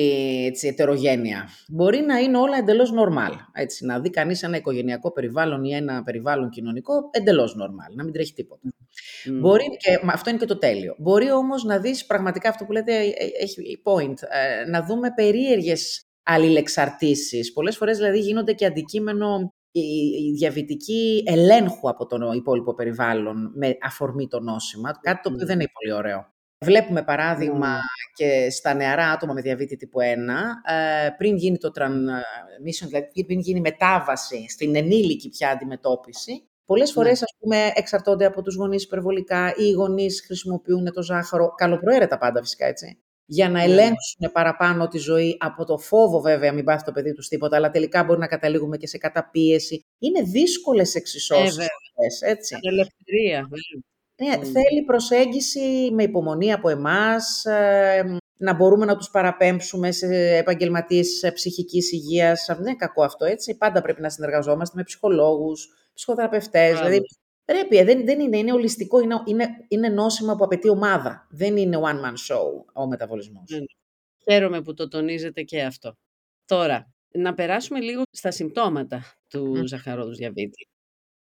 έτσι, 0.47 0.67
ετερογένεια. 0.67 1.49
Μπορεί 1.69 2.01
να 2.01 2.19
είναι 2.19 2.39
όλα 2.39 2.57
εντελώς 2.57 2.91
normal. 2.93 3.33
Έτσι, 3.53 3.85
να 3.85 4.01
δει 4.01 4.11
κανείς 4.11 4.43
ένα 4.43 4.57
οικογενειακό 4.57 5.13
περιβάλλον 5.13 5.65
ή 5.65 5.75
ένα 5.75 6.03
περιβάλλον 6.03 6.51
κοινωνικό 6.51 6.93
εντελώς 7.11 7.55
normal, 7.55 7.95
να 7.95 8.05
μην 8.05 8.13
τρέχει 8.13 8.33
τίποτα. 8.33 8.69
Μπορεί, 9.41 9.65
και 9.65 9.99
αυτό 10.13 10.31
είναι 10.31 10.39
και 10.39 10.47
το 10.47 10.59
τέλειο. 10.59 10.95
Μπορεί 10.99 11.31
όμως 11.31 11.65
να 11.65 11.79
δεις 11.79 12.07
πραγματικά 12.07 12.49
αυτό 12.49 12.65
που 12.65 12.73
λέτε 12.73 12.95
ε, 12.97 13.07
ε, 13.07 13.31
έχει 13.41 13.83
point, 13.85 14.15
να 14.71 14.83
δούμε 14.85 15.13
περίεργες 15.15 16.03
αλληλεξαρτήσεις. 16.23 17.53
Πολλές 17.53 17.77
φορές 17.77 17.97
δηλαδή 17.97 18.19
γίνονται 18.19 18.53
και 18.53 18.67
αντικείμενο 18.67 19.55
η 19.81 20.33
διαβητική 20.33 21.23
ελέγχου 21.27 21.89
από 21.89 22.07
το 22.07 22.33
υπόλοιπο 22.33 22.75
περιβάλλον 22.75 23.53
με 23.55 23.77
αφορμή 23.83 24.29
το 24.29 24.41
νόσημα, 24.41 24.99
κάτι 25.01 25.21
το 25.23 25.31
οποίο 25.33 25.47
δεν 25.47 25.61
είναι 25.61 25.71
πολύ 25.73 25.99
ωραίο. 25.99 26.35
Βλέπουμε 26.65 27.03
παράδειγμα 27.03 27.69
ναι. 27.69 27.81
και 28.15 28.51
στα 28.51 28.75
νεαρά 28.75 29.11
άτομα 29.11 29.33
με 29.33 29.41
διαβήτη 29.41 29.77
τύπου 29.77 29.99
1, 30.01 30.03
ε, 30.05 31.09
πριν 31.17 31.37
γίνει 31.37 31.59
το 31.59 31.71
transmission, 31.75 32.87
δηλαδή 32.87 33.25
πριν 33.27 33.39
γίνει 33.39 33.61
μετάβαση 33.61 34.49
στην 34.49 34.77
ενήλικη 34.77 35.29
πια 35.29 35.51
αντιμετώπιση, 35.51 36.49
Πολλές 36.67 36.89
ναι. 36.89 36.95
φορές, 36.95 37.23
ας 37.23 37.37
πούμε, 37.39 37.73
εξαρτώνται 37.75 38.25
από 38.25 38.43
τους 38.43 38.55
γονείς 38.55 38.85
υπερβολικά 38.85 39.55
ή 39.57 39.65
οι 39.65 39.71
γονείς 39.71 40.23
χρησιμοποιούν 40.27 40.93
το 40.93 41.03
ζάχαρο, 41.03 41.55
καλοπροαίρετα 41.55 42.19
πάντα 42.19 42.41
φυσικά, 42.41 42.67
έτσι, 42.67 42.99
για 43.27 43.49
να 43.49 43.59
ναι, 43.59 43.67
ναι. 43.67 43.73
ελέγξουν 43.73 44.33
παραπάνω 44.33 44.89
τη 44.89 44.99
ζωή 44.99 45.37
από 45.41 45.65
το 45.65 45.79
φόβο 45.79 46.21
βέβαια 46.21 46.53
μην 46.53 46.65
πάθει 46.65 46.85
το 46.85 46.93
παιδί 46.93 47.13
τους 47.13 47.29
τίποτα, 47.29 47.57
αλλά 47.57 47.71
τελικά 47.71 48.05
μπορεί 48.05 48.19
να 48.19 48.27
καταλήγουμε 48.27 48.77
και 48.77 48.87
σε 48.87 48.99
καταπίεση. 48.99 49.85
Είναι 49.99 50.23
δύσκολες 50.23 50.95
εξισώσεις. 50.95 51.59
Ε, 51.59 52.31
έτσι. 52.31 52.57
Ελευθερία. 52.61 53.49
Ναι, 54.23 54.45
Θέλει 54.45 54.83
προσέγγιση 54.87 55.91
με 55.93 56.03
υπομονή 56.03 56.53
από 56.53 56.69
εμάς, 56.69 57.45
ε, 57.45 58.19
να 58.37 58.55
μπορούμε 58.55 58.85
να 58.85 58.97
τους 58.97 59.11
παραπέμψουμε 59.11 59.91
σε 59.91 60.37
επαγγελματίες 60.37 61.31
ψυχικής 61.35 61.93
υγείας. 61.93 62.45
Δεν 62.47 62.59
είναι 62.59 62.75
κακό 62.75 63.05
αυτό, 63.05 63.25
έτσι. 63.25 63.57
Πάντα 63.57 63.83
πρέπει 63.83 64.01
να 64.01 64.11
συνεργαζόμαστε 64.11 64.77
με 64.77 64.83
ψυχολόγους, 64.83 65.69
ψυχοθεραπευτές. 65.95 66.79
Δηλαδή, 66.79 67.01
Πρέπει, 67.47 67.77
ε, 67.77 67.85
δεν, 67.85 68.05
δεν 68.05 68.21
είναι, 68.21 68.39
είναι 68.39 68.53
ολιστικό, 68.53 69.01
είναι, 69.01 69.23
είναι, 69.25 69.49
είναι 69.69 69.89
νόσημα 69.89 70.37
που 70.37 70.45
απαιτεί 70.45 70.69
ομάδα. 70.69 71.27
Δεν 71.31 71.57
είναι 71.57 71.79
one 71.83 72.05
man 72.05 72.15
show 72.29 72.65
ο 72.73 72.87
μεταβολισμός. 72.87 73.51
Ναι. 73.51 73.59
Χαίρομαι 74.23 74.63
που 74.63 74.75
το 74.75 74.89
τονίζετε 74.89 75.43
και 75.43 75.63
αυτό. 75.63 75.95
Τώρα, 76.45 76.93
να 77.13 77.35
περάσουμε 77.35 77.81
λίγο 77.81 78.03
στα 78.11 78.31
συμπτώματα 78.31 79.05
του 79.29 79.53
mm. 79.57 79.65
ζαχαρόδους 79.65 80.17
διαβήτη. 80.17 80.69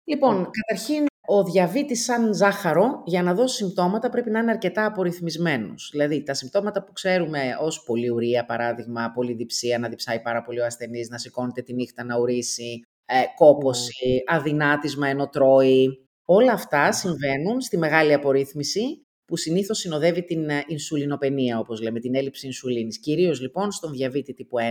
Λοιπόν, 0.04 0.50
καταρχήν 0.50 1.06
Ο 1.28 1.44
διαβήτης 1.44 2.04
σαν 2.04 2.34
ζάχαρο, 2.34 3.02
για 3.06 3.22
να 3.22 3.34
δώσει 3.34 3.56
συμπτώματα, 3.56 4.08
πρέπει 4.08 4.30
να 4.30 4.38
είναι 4.38 4.50
αρκετά 4.50 4.84
απορριθμισμένος. 4.84 5.88
Δηλαδή, 5.92 6.22
τα 6.22 6.34
συμπτώματα 6.34 6.84
που 6.84 6.92
ξέρουμε 6.92 7.56
ως 7.60 7.82
πολυουρία, 7.82 8.44
παράδειγμα, 8.44 9.10
πολυδιψία, 9.14 9.78
να 9.78 9.88
διψάει 9.88 10.20
πάρα 10.20 10.42
πολύ 10.42 10.60
ο 10.60 10.64
ασθενής, 10.64 11.08
να 11.08 11.18
σηκώνεται 11.18 11.62
τη 11.62 11.74
νύχτα 11.74 12.04
να 12.04 12.18
ουρήσει, 12.18 12.82
ε, 13.04 13.22
κόποση, 13.36 14.08
ναι. 14.08 14.36
αδυνάτισμα 14.36 15.08
ενώ 15.08 15.28
τρώει. 15.28 16.05
Όλα 16.28 16.52
αυτά 16.52 16.92
συμβαίνουν 16.92 17.60
στη 17.60 17.78
μεγάλη 17.78 18.12
απορρίθμιση 18.12 19.06
που 19.24 19.36
συνήθως 19.36 19.78
συνοδεύει 19.78 20.24
την 20.24 20.48
ε, 20.48 20.64
ινσουλινοπενία, 20.66 21.58
όπως 21.58 21.80
λέμε, 21.80 22.00
την 22.00 22.14
έλλειψη 22.14 22.46
ινσουλίνης. 22.46 22.98
Κυρίως 22.98 23.40
λοιπόν 23.40 23.72
στον 23.72 23.92
διαβήτη 23.92 24.34
τύπου 24.34 24.56
1, 24.58 24.62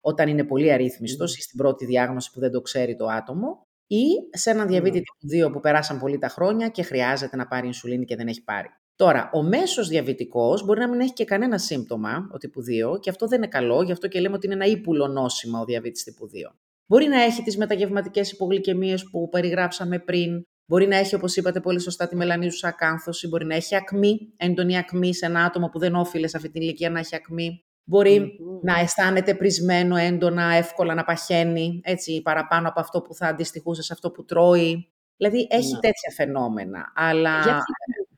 όταν 0.00 0.28
είναι 0.28 0.44
πολύ 0.44 0.72
αρρύθμιστος 0.72 1.36
ή 1.36 1.42
στην 1.42 1.58
πρώτη 1.58 1.84
διάγνωση 1.84 2.30
που 2.32 2.40
δεν 2.40 2.50
το 2.50 2.60
ξέρει 2.60 2.96
το 2.96 3.06
άτομο, 3.06 3.66
ή 3.86 4.06
σε 4.30 4.50
έναν 4.50 4.66
διαβήτη 4.66 5.02
τύπου 5.02 5.48
2 5.48 5.52
που 5.52 5.60
περάσαν 5.60 5.98
πολύ 5.98 6.18
τα 6.18 6.28
χρόνια 6.28 6.68
και 6.68 6.82
χρειάζεται 6.82 7.36
να 7.36 7.46
πάρει 7.46 7.66
ινσουλίνη 7.66 8.04
και 8.04 8.16
δεν 8.16 8.26
έχει 8.26 8.44
πάρει. 8.44 8.68
Τώρα, 8.96 9.30
ο 9.32 9.42
μέσος 9.42 9.88
διαβητικός 9.88 10.64
μπορεί 10.64 10.80
να 10.80 10.88
μην 10.88 11.00
έχει 11.00 11.12
και 11.12 11.24
κανένα 11.24 11.58
σύμπτωμα, 11.58 12.28
ο 12.32 12.38
τύπου 12.38 12.60
2, 12.94 13.00
και 13.00 13.10
αυτό 13.10 13.26
δεν 13.26 13.38
είναι 13.38 13.48
καλό, 13.48 13.82
γι' 13.82 13.92
αυτό 13.92 14.08
και 14.08 14.20
λέμε 14.20 14.34
ότι 14.34 14.46
είναι 14.46 14.54
ένα 14.54 14.66
ύπουλο 14.66 15.06
νόσημα 15.06 15.60
ο 15.60 15.64
διαβήτης 15.64 16.02
τύπου 16.02 16.26
2. 16.26 16.56
Μπορεί 16.86 17.06
να 17.06 17.22
έχει 17.22 17.42
τις 17.42 17.56
μεταγευματικές 17.56 18.32
υπογλυκαιμίες 18.32 19.10
που 19.10 19.28
περιγράψαμε 19.28 19.98
πριν, 19.98 20.42
Μπορεί 20.66 20.86
να 20.86 20.96
έχει, 20.96 21.14
όπως 21.14 21.36
είπατε 21.36 21.60
πολύ 21.60 21.80
σωστά, 21.80 22.08
τη 22.08 22.16
μελανίζουσα 22.16 22.68
ακάνθωση, 22.68 23.28
μπορεί 23.28 23.44
να 23.44 23.54
έχει 23.54 23.76
ακμή, 23.76 24.32
έντονη 24.36 24.78
ακμή 24.78 25.14
σε 25.14 25.26
ένα 25.26 25.44
άτομο 25.44 25.68
που 25.68 25.78
δεν 25.78 25.94
όφιλε 25.94 26.26
σε 26.26 26.36
αυτή 26.36 26.50
την 26.50 26.62
ηλικία 26.62 26.90
να 26.90 26.98
έχει 26.98 27.16
ακμή. 27.16 27.64
Μπορει 27.84 28.38
να 28.62 28.78
αισθάνεται 28.78 29.34
πρισμένο 29.34 29.96
έντονα, 29.96 30.54
εύκολα 30.54 30.94
να 30.94 31.04
παχαίνει, 31.04 31.80
έτσι, 31.84 32.22
παραπάνω 32.22 32.68
από 32.68 32.80
αυτό 32.80 33.02
που 33.02 33.14
θα 33.14 33.26
αντιστοιχούσε 33.26 33.82
σε 33.82 33.92
αυτό 33.92 34.10
που 34.10 34.24
τρώει. 34.24 34.92
Δηλαδή, 35.16 35.46
έχει 35.50 35.72
ναι. 35.72 35.80
τέτοια 35.80 36.10
φαινόμενα. 36.16 36.92
Αλλά... 36.94 37.42
Γιατί, 37.42 37.62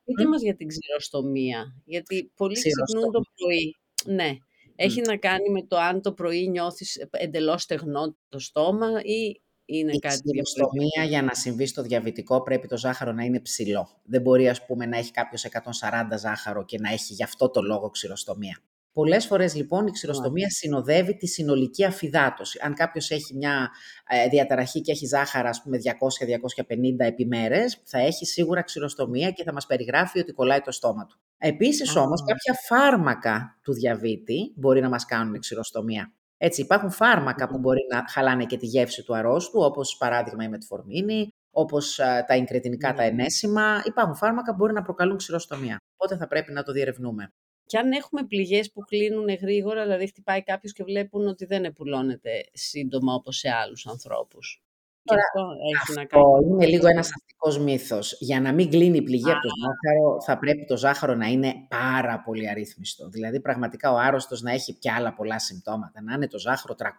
πείτε 0.04 0.28
μας 0.28 0.42
για 0.42 0.56
την 0.56 0.68
ξηροστομία, 0.68 1.74
γιατί 1.84 2.32
πολλοί 2.36 2.54
ξυπνούν 2.54 3.12
το 3.12 3.20
πρωί. 3.34 3.76
Ναι, 4.04 4.36
έχει 4.76 5.00
να 5.00 5.16
κάνει 5.16 5.50
με 5.50 5.62
το 5.62 5.76
αν 5.76 6.02
το 6.02 6.12
πρωί 6.12 6.48
νιώθεις 6.48 6.96
εντελώς 7.10 7.62
στεγνό 7.62 8.16
το 8.28 8.38
στόμα 8.38 8.88
ή 9.02 9.40
είναι 9.66 9.92
η 9.92 9.98
κάτι 9.98 10.20
διαφορετικό. 10.24 11.06
για 11.08 11.22
να 11.22 11.34
συμβεί 11.34 11.66
στο 11.66 11.82
διαβητικό 11.82 12.42
πρέπει 12.42 12.66
το 12.66 12.78
ζάχαρο 12.78 13.12
να 13.12 13.22
είναι 13.22 13.40
ψηλό. 13.40 13.88
Δεν 14.04 14.20
μπορεί 14.20 14.48
ας 14.48 14.66
πούμε 14.66 14.86
να 14.86 14.96
έχει 14.96 15.10
κάποιος 15.10 15.44
140 15.44 16.18
ζάχαρο 16.18 16.64
και 16.64 16.78
να 16.80 16.92
έχει 16.92 17.12
γι' 17.12 17.22
αυτό 17.22 17.50
το 17.50 17.62
λόγο 17.62 17.90
ξηροστομία. 17.90 18.58
Πολλές 18.92 19.26
φορές 19.26 19.54
λοιπόν 19.54 19.86
η 19.86 19.90
ξηροστομία 19.90 20.50
συνοδεύει 20.50 21.16
τη 21.16 21.26
συνολική 21.26 21.84
αφυδάτωση. 21.84 22.58
Αν 22.62 22.74
κάποιος 22.74 23.10
έχει 23.10 23.34
μια 23.34 23.70
ε, 24.08 24.28
διαταραχή 24.28 24.80
και 24.80 24.92
έχει 24.92 25.06
ζάχαρα 25.06 25.48
ας 25.48 25.62
πούμε 25.62 25.78
200-250 25.82 26.94
επιμέρες, 26.98 27.80
θα 27.84 27.98
έχει 27.98 28.26
σίγουρα 28.26 28.62
ξηροστομία 28.62 29.30
και 29.30 29.42
θα 29.42 29.52
μας 29.52 29.66
περιγράφει 29.66 30.18
ότι 30.18 30.32
κολλάει 30.32 30.60
το 30.60 30.70
στόμα 30.70 31.06
του. 31.06 31.18
Επίσης 31.38 31.96
όμως 31.96 32.24
κάποια 32.26 32.54
φάρμακα 32.68 33.58
του 33.62 33.72
διαβήτη 33.72 34.52
μπορεί 34.54 34.80
να 34.80 34.88
μας 34.88 35.04
κάνουν 35.04 35.38
ξηροστομία. 35.38 36.12
Έτσι, 36.36 36.60
υπάρχουν 36.60 36.90
φάρμακα 36.90 37.48
που 37.48 37.58
μπορεί 37.58 37.86
να 37.90 38.04
χαλάνε 38.08 38.44
και 38.44 38.56
τη 38.56 38.66
γεύση 38.66 39.02
του 39.02 39.14
αρρώστου, 39.16 39.60
όπως 39.60 39.96
παράδειγμα 39.96 40.44
η 40.44 40.48
μετφορμίνη, 40.48 41.28
όπως 41.50 41.94
τα 41.94 42.34
εγκρετινικά, 42.34 42.94
τα 42.94 43.02
ενέσιμα. 43.02 43.82
Υπάρχουν 43.84 44.16
φάρμακα 44.16 44.50
που 44.50 44.56
μπορεί 44.56 44.72
να 44.72 44.82
προκαλούν 44.82 45.16
ξηροστομία. 45.16 45.76
Οπότε 45.96 46.16
θα 46.16 46.26
πρέπει 46.26 46.52
να 46.52 46.62
το 46.62 46.72
διερευνούμε. 46.72 47.32
Και 47.66 47.78
αν 47.78 47.92
έχουμε 47.92 48.24
πληγές 48.24 48.72
που 48.72 48.80
κλείνουν 48.80 49.28
γρήγορα, 49.28 49.82
δηλαδή 49.82 50.06
χτυπάει 50.06 50.42
κάποιος 50.42 50.72
και 50.72 50.84
βλέπουν 50.84 51.26
ότι 51.26 51.44
δεν 51.44 51.64
επουλώνεται 51.64 52.30
σύντομα 52.52 53.14
όπως 53.14 53.36
σε 53.36 53.50
άλλους 53.50 53.86
ανθρώπους. 53.86 54.65
Τώρα, 55.06 55.22
αυτό 55.22 55.40
έχει 55.72 55.98
να 55.98 56.04
κάνει. 56.04 56.46
είναι 56.50 56.66
λίγο 56.66 56.88
ένας 56.88 57.08
αστικός 57.14 57.58
μύθος. 57.58 58.16
Για 58.20 58.40
να 58.40 58.52
μην 58.52 58.70
κλείνει 58.70 58.96
η 58.96 59.02
πληγή 59.02 59.30
από 59.30 59.40
το 59.40 59.48
ζάχαρο, 59.62 60.22
θα 60.22 60.38
πρέπει 60.38 60.64
το 60.64 60.76
ζάχαρο 60.76 61.14
να 61.14 61.26
είναι 61.26 61.52
πάρα 61.68 62.22
πολύ 62.24 62.48
αρρύθμιστο. 62.50 63.08
Δηλαδή, 63.08 63.40
πραγματικά 63.40 63.92
ο 63.92 63.96
άρρωστος 63.96 64.42
να 64.42 64.52
έχει 64.52 64.74
και 64.74 64.90
άλλα 64.90 65.14
πολλά 65.14 65.38
συμπτώματα. 65.38 66.02
Να 66.02 66.14
είναι 66.14 66.28
το 66.28 66.38
ζάχαρο 66.38 66.74
300. 66.78 66.84
Yeah. 66.84 66.90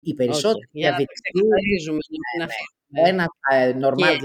Οι 0.00 0.14
περισσότεροι 0.14 0.66
okay. 0.66 0.72
διαβητικοί... 0.72 1.40
Ναι, 2.36 2.44
ναι. 3.02 3.08
Ένα 3.08 3.26
ε, 3.50 3.74
normal 3.82 4.18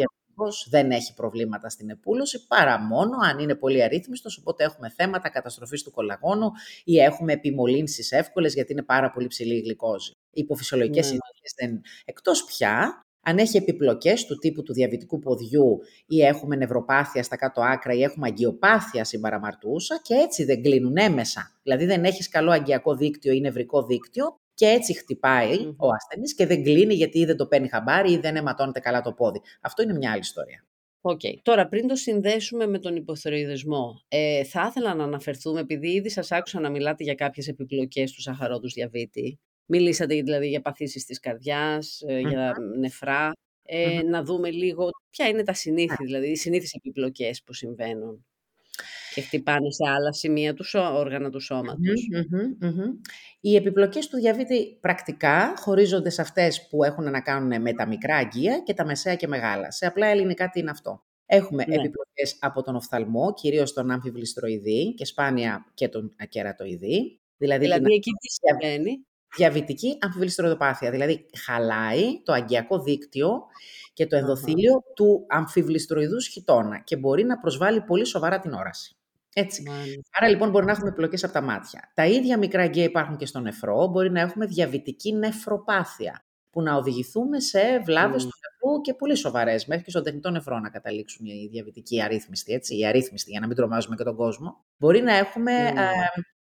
yeah. 0.46 0.70
δεν 0.70 0.92
έχει 0.92 1.14
προβλήματα 1.14 1.70
στην 1.70 1.90
επούλωση, 1.90 2.48
παρά 2.48 2.80
μόνο 2.80 3.18
αν 3.30 3.40
είναι 3.40 3.56
πολύ 3.56 3.84
αρρύθμιστος, 3.84 4.38
οπότε 4.38 4.64
έχουμε 4.64 4.90
θέματα 4.90 5.30
καταστροφής 5.30 5.84
του 5.84 5.92
κολαγόνου 5.92 6.52
ή 6.84 7.00
έχουμε 7.00 7.34
επιμολύνσεις 7.34 8.12
εύκολες 8.12 8.54
γιατί 8.54 8.72
είναι 8.72 8.84
πάρα 8.84 9.12
πολύ 9.12 9.28
ψηλή 9.28 9.56
η 9.56 9.60
γλυκόζη 9.60 10.12
υποφυσιολογικές 10.38 11.06
ναι. 11.06 11.12
συνθήκες 11.12 11.54
δεν... 11.56 11.82
Εκτός 12.06 12.44
πια, 12.44 13.02
αν 13.22 13.38
έχει 13.38 13.58
επιπλοκές 13.58 14.26
του 14.26 14.38
τύπου 14.38 14.64
του 14.64 14.74
διαβητικού 14.74 15.20
ποδιού 15.20 15.80
ή 16.06 16.22
έχουμε 16.22 16.56
νευροπάθεια 16.56 17.24
στα 17.24 17.36
κάτω 17.36 17.62
άκρα 17.62 17.94
ή 17.94 18.04
έχουμε 18.04 18.28
αγγειοπάθεια 18.28 19.04
συμπαραμαρτούσα 19.04 20.00
και 20.02 20.14
έτσι 20.14 20.44
δεν 20.44 20.62
κλείνουν 20.62 20.98
άμεσα. 20.98 21.52
Δηλαδή 21.64 21.86
δεν 21.86 22.04
έχεις 22.04 22.30
καλό 22.30 22.52
αγγειακό 22.52 22.96
δίκτυο 22.96 23.34
ή 23.34 23.40
νευρικό 23.40 23.84
δίκτυο 23.84 24.38
και 24.58 24.66
έτσι 24.66 25.04
ο 25.78 25.88
ασθενής 25.94 26.36
και 26.36 26.46
δεν 26.46 26.64
κλείνει 26.64 26.94
γιατί 26.94 27.20
ή 27.20 27.26
δεν 27.26 27.38
το 27.38 27.48
παίρνει 27.48 27.68
χαμπάρι 27.68 28.12
ή 28.12 28.18
δεν 28.18 28.36
αιματώνεται 28.36 28.80
καλά 28.80 29.02
το 29.02 29.14
πόδι. 29.14 29.42
Αυτό 29.62 29.84
είναι 29.84 29.94
μια 29.94 30.12
άλλη 30.12 30.20
ιστορία. 30.20 30.66
OK. 31.02 31.20
Okay. 31.24 31.34
Τώρα, 31.42 31.68
πριν 31.68 31.88
το 31.88 31.96
συνδέσουμε 31.96 32.68
με 32.68 32.80
τον 32.80 32.96
υποθυρεοειδισμό, 32.96 34.02
ε, 34.08 34.44
θα 34.44 34.66
ήθελα 34.70 34.94
να 34.94 35.04
αναφερθούμε, 35.04 35.60
επειδή 35.60 35.90
ήδη 35.90 36.10
σας 36.10 36.32
άκουσα 36.32 36.60
να 36.60 36.70
μιλάτε 36.70 37.04
για 37.04 37.16
κάποιες 37.16 37.48
επιπλοκές 37.48 38.12
του 38.12 38.22
σακχαρώδους 38.22 38.74
διαβήτη, 38.74 39.40
Μιλήσατε 39.70 40.16
δηλαδή 40.16 40.48
για 40.48 40.62
παθήσεις 40.62 41.06
της 41.06 41.20
καρδιάς, 41.20 42.04
ε, 42.08 42.20
για 42.20 42.54
νεφρά. 42.80 43.32
Ε, 43.64 44.02
Να 44.02 44.24
δούμε 44.24 44.50
λίγο 44.52 44.90
ποια 45.10 45.28
είναι 45.28 45.44
τα 45.44 45.54
συνήθεια, 45.54 45.98
δηλαδή 46.06 46.28
οι 46.28 46.36
συνήθεις 46.36 46.74
επιπλοκές 46.74 47.44
που 47.44 47.54
συμβαίνουν 47.54 48.26
και 49.18 49.24
χτυπάνε 49.24 49.72
σε 49.72 49.90
άλλα 49.90 50.14
σημεία 50.14 50.54
του 50.54 50.66
όργανα 50.94 51.30
του 51.30 51.40
σώματος. 51.40 52.08
Οι 53.40 53.56
επιπλοκές 53.56 54.08
του 54.08 54.18
διαβήτη 54.18 54.78
πρακτικά 54.82 55.54
χωρίζονται 55.58 56.10
σε 56.10 56.22
αυτές 56.22 56.68
που 56.68 56.84
έχουν 56.84 57.12
να 57.12 57.22
κάνουν 57.22 57.62
με 57.62 57.74
τα 57.74 57.88
μικρά 57.88 58.16
αγγεία 58.16 58.60
και 58.66 58.74
τα 58.74 58.86
μεσαία 58.86 59.16
και 59.16 59.28
μεγάλα. 59.28 59.72
Σε 59.72 59.86
απλά 59.86 60.08
ελληνικά 60.08 60.50
τι 60.50 60.60
είναι 60.60 60.70
αυτό; 60.70 61.04
Έχουμε 61.26 61.64
ναι. 61.68 61.76
επιπλοκές 61.76 62.38
από 62.40 62.62
τον 62.62 62.76
οφθαλμό, 62.76 63.34
κυρίως 63.34 63.74
τον 63.74 63.92
αμφιβληστροειδή 63.92 64.94
και 64.94 65.06
σπάνια 65.06 65.66
και 65.74 65.88
τον 65.88 66.16
ακερατοειδή. 66.18 67.20
Δηλαδή, 67.38 67.64
δηλαδή 67.64 67.94
εκεί 67.94 68.12
τι 68.12 68.28
συμβαίνει 68.30 69.06
διαβητική 69.38 69.98
αμφιβληστροειδοπάθεια. 70.02 70.92
Δηλαδή 70.92 71.26
χαλάει 71.46 72.22
το 72.24 72.34
αγκιακό 72.34 72.80
δίκτυο 72.80 73.42
και 73.94 74.08
το 74.08 74.16
ενδοθήλιο 74.16 74.84
του 74.96 75.26
αμφιβληστροειδούς 75.28 76.28
χιτώνα 76.28 76.80
και 76.84 76.98
μπορεί 76.98 77.24
να 77.24 77.40
προσβάλλει 77.40 77.82
πολύ 77.82 78.06
σοβαρά 78.06 78.40
την 78.40 78.54
όραση. 78.54 78.98
Έτσι. 79.40 79.64
Άρα 80.12 80.30
λοιπόν 80.30 80.50
μπορεί 80.50 80.66
να 80.66 80.72
έχουμε 80.72 80.90
επιλογές 80.90 81.24
από 81.24 81.34
τα 81.34 81.42
μάτια. 81.42 81.92
Τα 81.94 82.06
ίδια 82.06 82.38
μικρά 82.38 82.62
αγκαία 82.62 82.84
υπάρχουν 82.84 83.18
και 83.18 83.26
στο 83.26 83.40
νεφρό. 83.40 83.88
Μπορεί 83.88 84.12
να 84.12 84.20
έχουμε 84.20 84.46
διαβητική 84.46 85.14
νεφροπάθεια 85.14 86.26
που 86.50 86.62
να 86.62 86.76
οδηγηθούμε 86.76 87.40
σε 87.40 87.80
βλάβες 87.86 88.24
του 88.24 88.32
νεφρού 88.42 88.82
και 88.82 88.94
πολύ 88.94 89.16
σοβαρές, 89.16 89.66
μέχρι 89.66 89.84
και 89.84 89.90
στον 89.90 90.04
τεχνητό 90.04 90.30
νεφρό 90.30 90.60
να 90.60 90.70
καταλήξουν 90.70 91.26
οι 91.26 91.48
διαβητικοί 91.52 92.02
αρρύθμιστοι, 92.02 92.54
έτσι, 92.54 92.78
οι 92.78 92.86
αρρύθμιστοι, 92.86 93.32
για 93.32 93.40
να 93.40 93.48
μην 93.48 93.56
τρομάζουμε 93.56 93.96
και 93.96 94.04
τον 94.04 94.16
κόσμο. 94.16 94.66
Μπορεί 94.78 95.02
να 95.02 95.16
έχουμε 95.16 95.52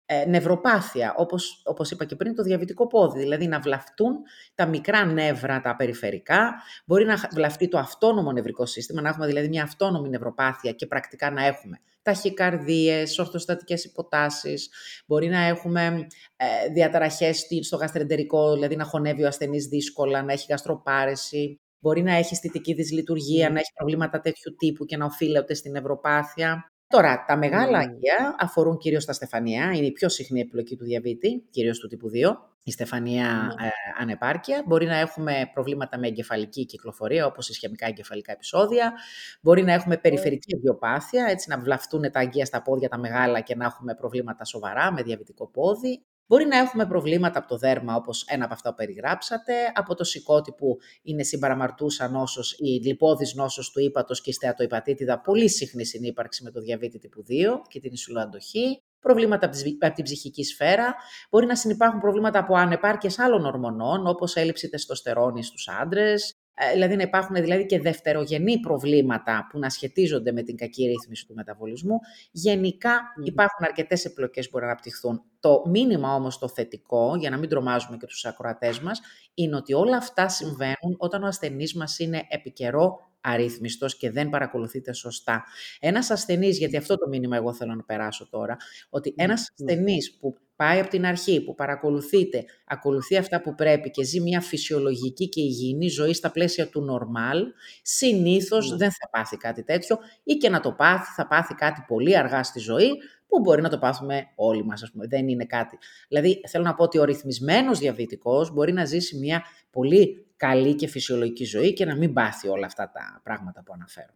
ε, 0.07 0.25
νευροπάθεια, 0.27 1.15
όπως, 1.17 1.63
όπως 1.65 1.91
είπα 1.91 2.05
και 2.05 2.17
πριν, 2.17 2.35
το 2.35 2.43
διαβητικό 2.43 2.87
πόδι, 2.87 3.19
δηλαδή 3.19 3.47
να 3.47 3.61
βλαφτούν 3.61 4.17
τα 4.55 4.67
μικρά 4.67 5.05
νεύρα, 5.05 5.61
τα 5.61 5.77
περιφερικά, 5.77 6.55
μπορεί 6.87 7.05
να 7.05 7.29
βλαφτεί 7.33 7.69
το 7.69 7.79
αυτόνομο 7.79 8.33
νευρικό 8.33 8.67
σύστημα, 8.67 9.01
να 9.01 9.09
έχουμε 9.09 9.27
δηλαδή 9.27 9.49
μια 9.49 9.63
αυτόνομη 9.63 10.09
νευροπάθεια 10.09 10.73
και 10.73 10.87
πρακτικά 10.87 11.31
να 11.31 11.47
έχουμε 11.47 11.81
ταχυκαρδίες, 12.03 13.19
ορθοστατικές 13.19 13.85
υποτάσεις, 13.85 14.71
μπορεί 15.07 15.29
να 15.29 15.39
έχουμε 15.39 16.07
ε, 16.37 16.69
διαταραχές 16.73 17.47
στο 17.63 17.77
γαστρεντερικό, 17.77 18.53
δηλαδή 18.53 18.77
να 18.77 18.85
χωνεύει 18.85 19.25
ο 19.25 19.27
ασθενής 19.27 19.67
δύσκολα, 19.67 20.23
να 20.23 20.33
έχει 20.33 20.47
γαστροπάρεση, 20.49 21.61
μπορεί 21.79 22.03
να 22.03 22.13
έχει 22.13 22.35
αισθητική 22.35 22.75
δυσλειτουργία, 22.75 23.51
να 23.51 23.59
έχει 23.59 23.73
προβλήματα 23.75 24.21
τέτοιου 24.21 24.55
τύπου 24.59 24.85
και 24.85 24.97
να 24.97 25.05
οφείλεται 25.05 25.55
στην 25.55 25.71
νευροπάθεια. 25.71 26.72
Τώρα, 26.93 27.25
τα 27.27 27.37
μεγάλα 27.37 27.79
mm. 27.79 27.83
αγγεία 27.83 28.37
αφορούν 28.39 28.79
κυρίως 28.79 29.05
τα 29.05 29.13
στεφανία, 29.13 29.73
είναι 29.73 29.87
η 29.87 29.93
πιο 29.93 30.09
συχνή 30.09 30.41
επιλογή 30.41 30.77
του 30.77 30.85
διαβήτη, 30.85 31.45
κυρίως 31.51 31.79
του 31.79 31.89
τύπου 31.89 32.09
2, 32.09 32.37
η 32.65 32.71
στεφανία 32.71 33.55
ε, 33.61 33.69
ανεπάρκεια. 34.01 34.63
Μπορεί 34.67 34.87
να 34.87 34.97
έχουμε 34.97 35.51
προβλήματα 35.55 35.99
με 35.99 36.07
εγκεφαλική 36.07 36.67
κυκλοφορία, 36.67 37.27
όπως 37.27 37.49
ισχυμικά 37.49 37.87
εγκεφαλικά 37.87 38.33
επεισόδια. 38.33 38.93
Μπορεί 39.41 39.63
να 39.63 39.73
έχουμε 39.73 39.97
περιφερική 39.97 40.57
βιοπάθεια, 40.57 41.27
έτσι 41.29 41.49
να 41.49 41.59
βλαφτούν 41.59 42.11
τα 42.11 42.21
αγγεία 42.21 42.45
στα 42.45 42.63
πόδια 42.63 42.89
τα 42.89 42.99
μεγάλα 42.99 43.41
και 43.41 43.55
να 43.57 43.65
έχουμε 43.65 43.95
προβλήματα 43.95 44.45
σοβαρά 44.45 44.93
με 44.93 45.03
διαβητικό 45.03 45.47
πόδι. 45.47 46.03
Μπορεί 46.27 46.47
να 46.47 46.59
έχουμε 46.59 46.87
προβλήματα 46.87 47.39
από 47.39 47.49
το 47.49 47.57
δέρμα, 47.57 47.95
όπως 47.95 48.25
ένα 48.29 48.45
από 48.45 48.55
αυτά 48.55 48.69
που 48.69 48.75
περιγράψατε, 48.75 49.53
από 49.75 49.95
το 49.95 50.05
σηκώτη 50.05 50.53
που 50.53 50.77
είναι 51.03 51.23
συμπαραμαρτούσα 51.23 52.09
νόσος 52.09 52.57
ή 52.59 52.77
γλυπώδης 52.77 53.35
νόσος 53.35 53.71
του 53.71 53.81
ύπατος 53.81 54.21
και 54.21 54.31
η 54.31 54.33
στεατοϊπατήτηδα, 54.33 55.21
πολύ 55.21 55.49
συχνή 55.51 55.85
συνύπαρξη 55.85 56.43
με 56.43 56.51
το 56.51 56.61
διαβήτη 56.61 56.99
τύπου 56.99 57.23
2 57.23 57.61
και 57.69 57.81
την 57.81 57.93
ισουλοαντοχή, 57.93 58.83
προβλήματα 59.01 59.47
από 59.81 59.95
την 59.95 60.05
ψυχική 60.05 60.45
σφαίρα, 60.45 60.95
μπορεί 61.31 61.47
να 61.47 61.57
συνεπάρχουν 61.57 62.01
προβλήματα 62.01 62.39
από 62.39 62.55
ανεπάρκειες 62.55 63.19
άλλων 63.19 63.45
ορμονών, 63.45 64.07
όπως 64.07 64.37
έλλειψη 64.37 64.69
τεστοστερόνης 64.69 65.47
στους 65.47 65.69
άντρες, 65.69 66.37
Ε, 66.37 66.42
δηλαδή 66.73 66.97
να 66.97 67.03
υπάρχουν 67.03 67.37
δηλαδή 67.37 67.67
και 67.67 67.81
δευτερογενή 67.81 68.61
προβλήματα 68.61 69.47
που 69.51 69.59
να 69.59 69.71
σχετίζονται 69.71 70.33
με 70.33 70.43
την 70.43 70.57
κακή 70.57 70.87
ρύθμιση 70.87 71.27
του 71.27 71.35
μεταβολισμού. 71.35 71.99
Γενικά 72.31 73.01
υπάρχουν 73.25 73.67
αρκετές 73.67 74.05
επιλογές 74.05 74.45
που 74.45 74.51
μπορεί 74.53 74.65
να 74.65 74.71
αναπτυχθούν. 74.71 75.23
Το 75.41 75.63
μήνυμα 75.67 76.15
όμως 76.15 76.39
το 76.39 76.49
θετικό, 76.49 77.17
για 77.17 77.31
να 77.31 77.39
μην 77.39 77.49
τρομάζουμε 77.49 77.97
και 77.97 78.07
τους 78.07 78.25
ακροατές 78.25 78.81
μας, 78.81 79.01
είναι 79.35 79.57
ότι 79.57 79.75
όλα 79.75 79.97
αυτά 79.97 80.29
συμβαίνουν 80.29 80.95
όταν 80.99 81.23
ο 81.23 81.27
ασθενής 81.27 81.75
μας 81.75 81.99
είναι 81.99 82.23
επικαιρό 82.29 83.12
αρρύθμιστος 83.23 83.97
και 83.97 84.11
δεν 84.11 84.29
παρακολουθείται 84.29 84.93
σωστά. 84.93 85.45
Ένας 85.81 86.11
ασθενής, 86.11 86.59
γιατί 86.59 86.77
αυτό 86.77 86.97
το 86.97 87.09
μήνυμα 87.09 87.37
εγώ 87.37 87.53
θέλω 87.53 87.75
να 87.75 87.83
περάσω 87.83 88.29
τώρα, 88.31 88.57
ότι 88.91 89.15
ένας 89.17 89.53
ασθενής 89.59 90.17
που 90.21 90.37
πάει 90.57 90.81
από 90.81 90.89
την 90.89 91.07
αρχή, 91.07 91.45
που 91.45 91.55
παρακολουθείται, 91.55 92.45
ακολουθεί 92.67 93.17
αυτά 93.17 93.41
που 93.41 93.55
πρέπει 93.55 93.91
και 93.91 94.05
ζει 94.05 94.21
μια 94.21 94.41
φυσιολογική 94.41 95.29
και 95.29 95.41
υγιεινή 95.41 95.89
ζωή 95.89 96.13
στα 96.13 96.31
πλαίσια 96.31 96.69
του 96.69 96.87
normal, 96.91 97.39
συνήθως 97.83 98.71
ναι. 98.71 98.77
δεν 98.77 98.91
θα 98.91 99.09
πάθει 99.11 99.37
κάτι 99.37 99.63
τέτοιο 99.63 99.99
ή 100.23 100.35
και 100.35 100.49
να 100.49 100.61
το 100.61 100.73
πάθει, 100.73 101.13
θα 101.17 101.27
πάθει 101.27 101.55
κάτι 101.55 101.85
πολύ 101.87 102.17
αργά 102.17 102.43
στη 102.43 102.59
ζωή, 102.59 102.91
που 103.33 103.41
μπορεί 103.41 103.63
να 103.63 103.69
το 103.69 103.79
πάθουμε 103.79 104.27
όλοι 104.35 104.65
μας, 104.65 104.83
ας 104.83 104.91
πούμε. 104.91 105.07
Δεν 105.07 105.29
είναι 105.29 105.45
κάτι. 105.45 105.79
Δηλαδή, 106.09 106.41
θέλω 106.49 106.65
να 106.65 106.75
πω 106.75 106.83
ότι 106.83 106.99
ο 106.99 107.05
ρυθμισμένος 107.05 107.79
διαβητικός 107.79 108.53
μπορεί 108.53 108.73
να 108.73 108.85
ζήσει 108.85 109.19
μια 109.19 109.43
πολύ 109.71 110.27
καλή 110.47 110.75
και 110.75 110.87
φυσιολογική 110.87 111.45
ζωή 111.45 111.73
και 111.73 111.85
να 111.85 111.97
μην 111.97 112.13
πάθει 112.13 112.49
όλα 112.49 112.67
αυτά 112.67 112.91
τα 112.91 113.21
πράγματα 113.23 113.63
που 113.63 113.73
αναφέρω. 113.73 114.13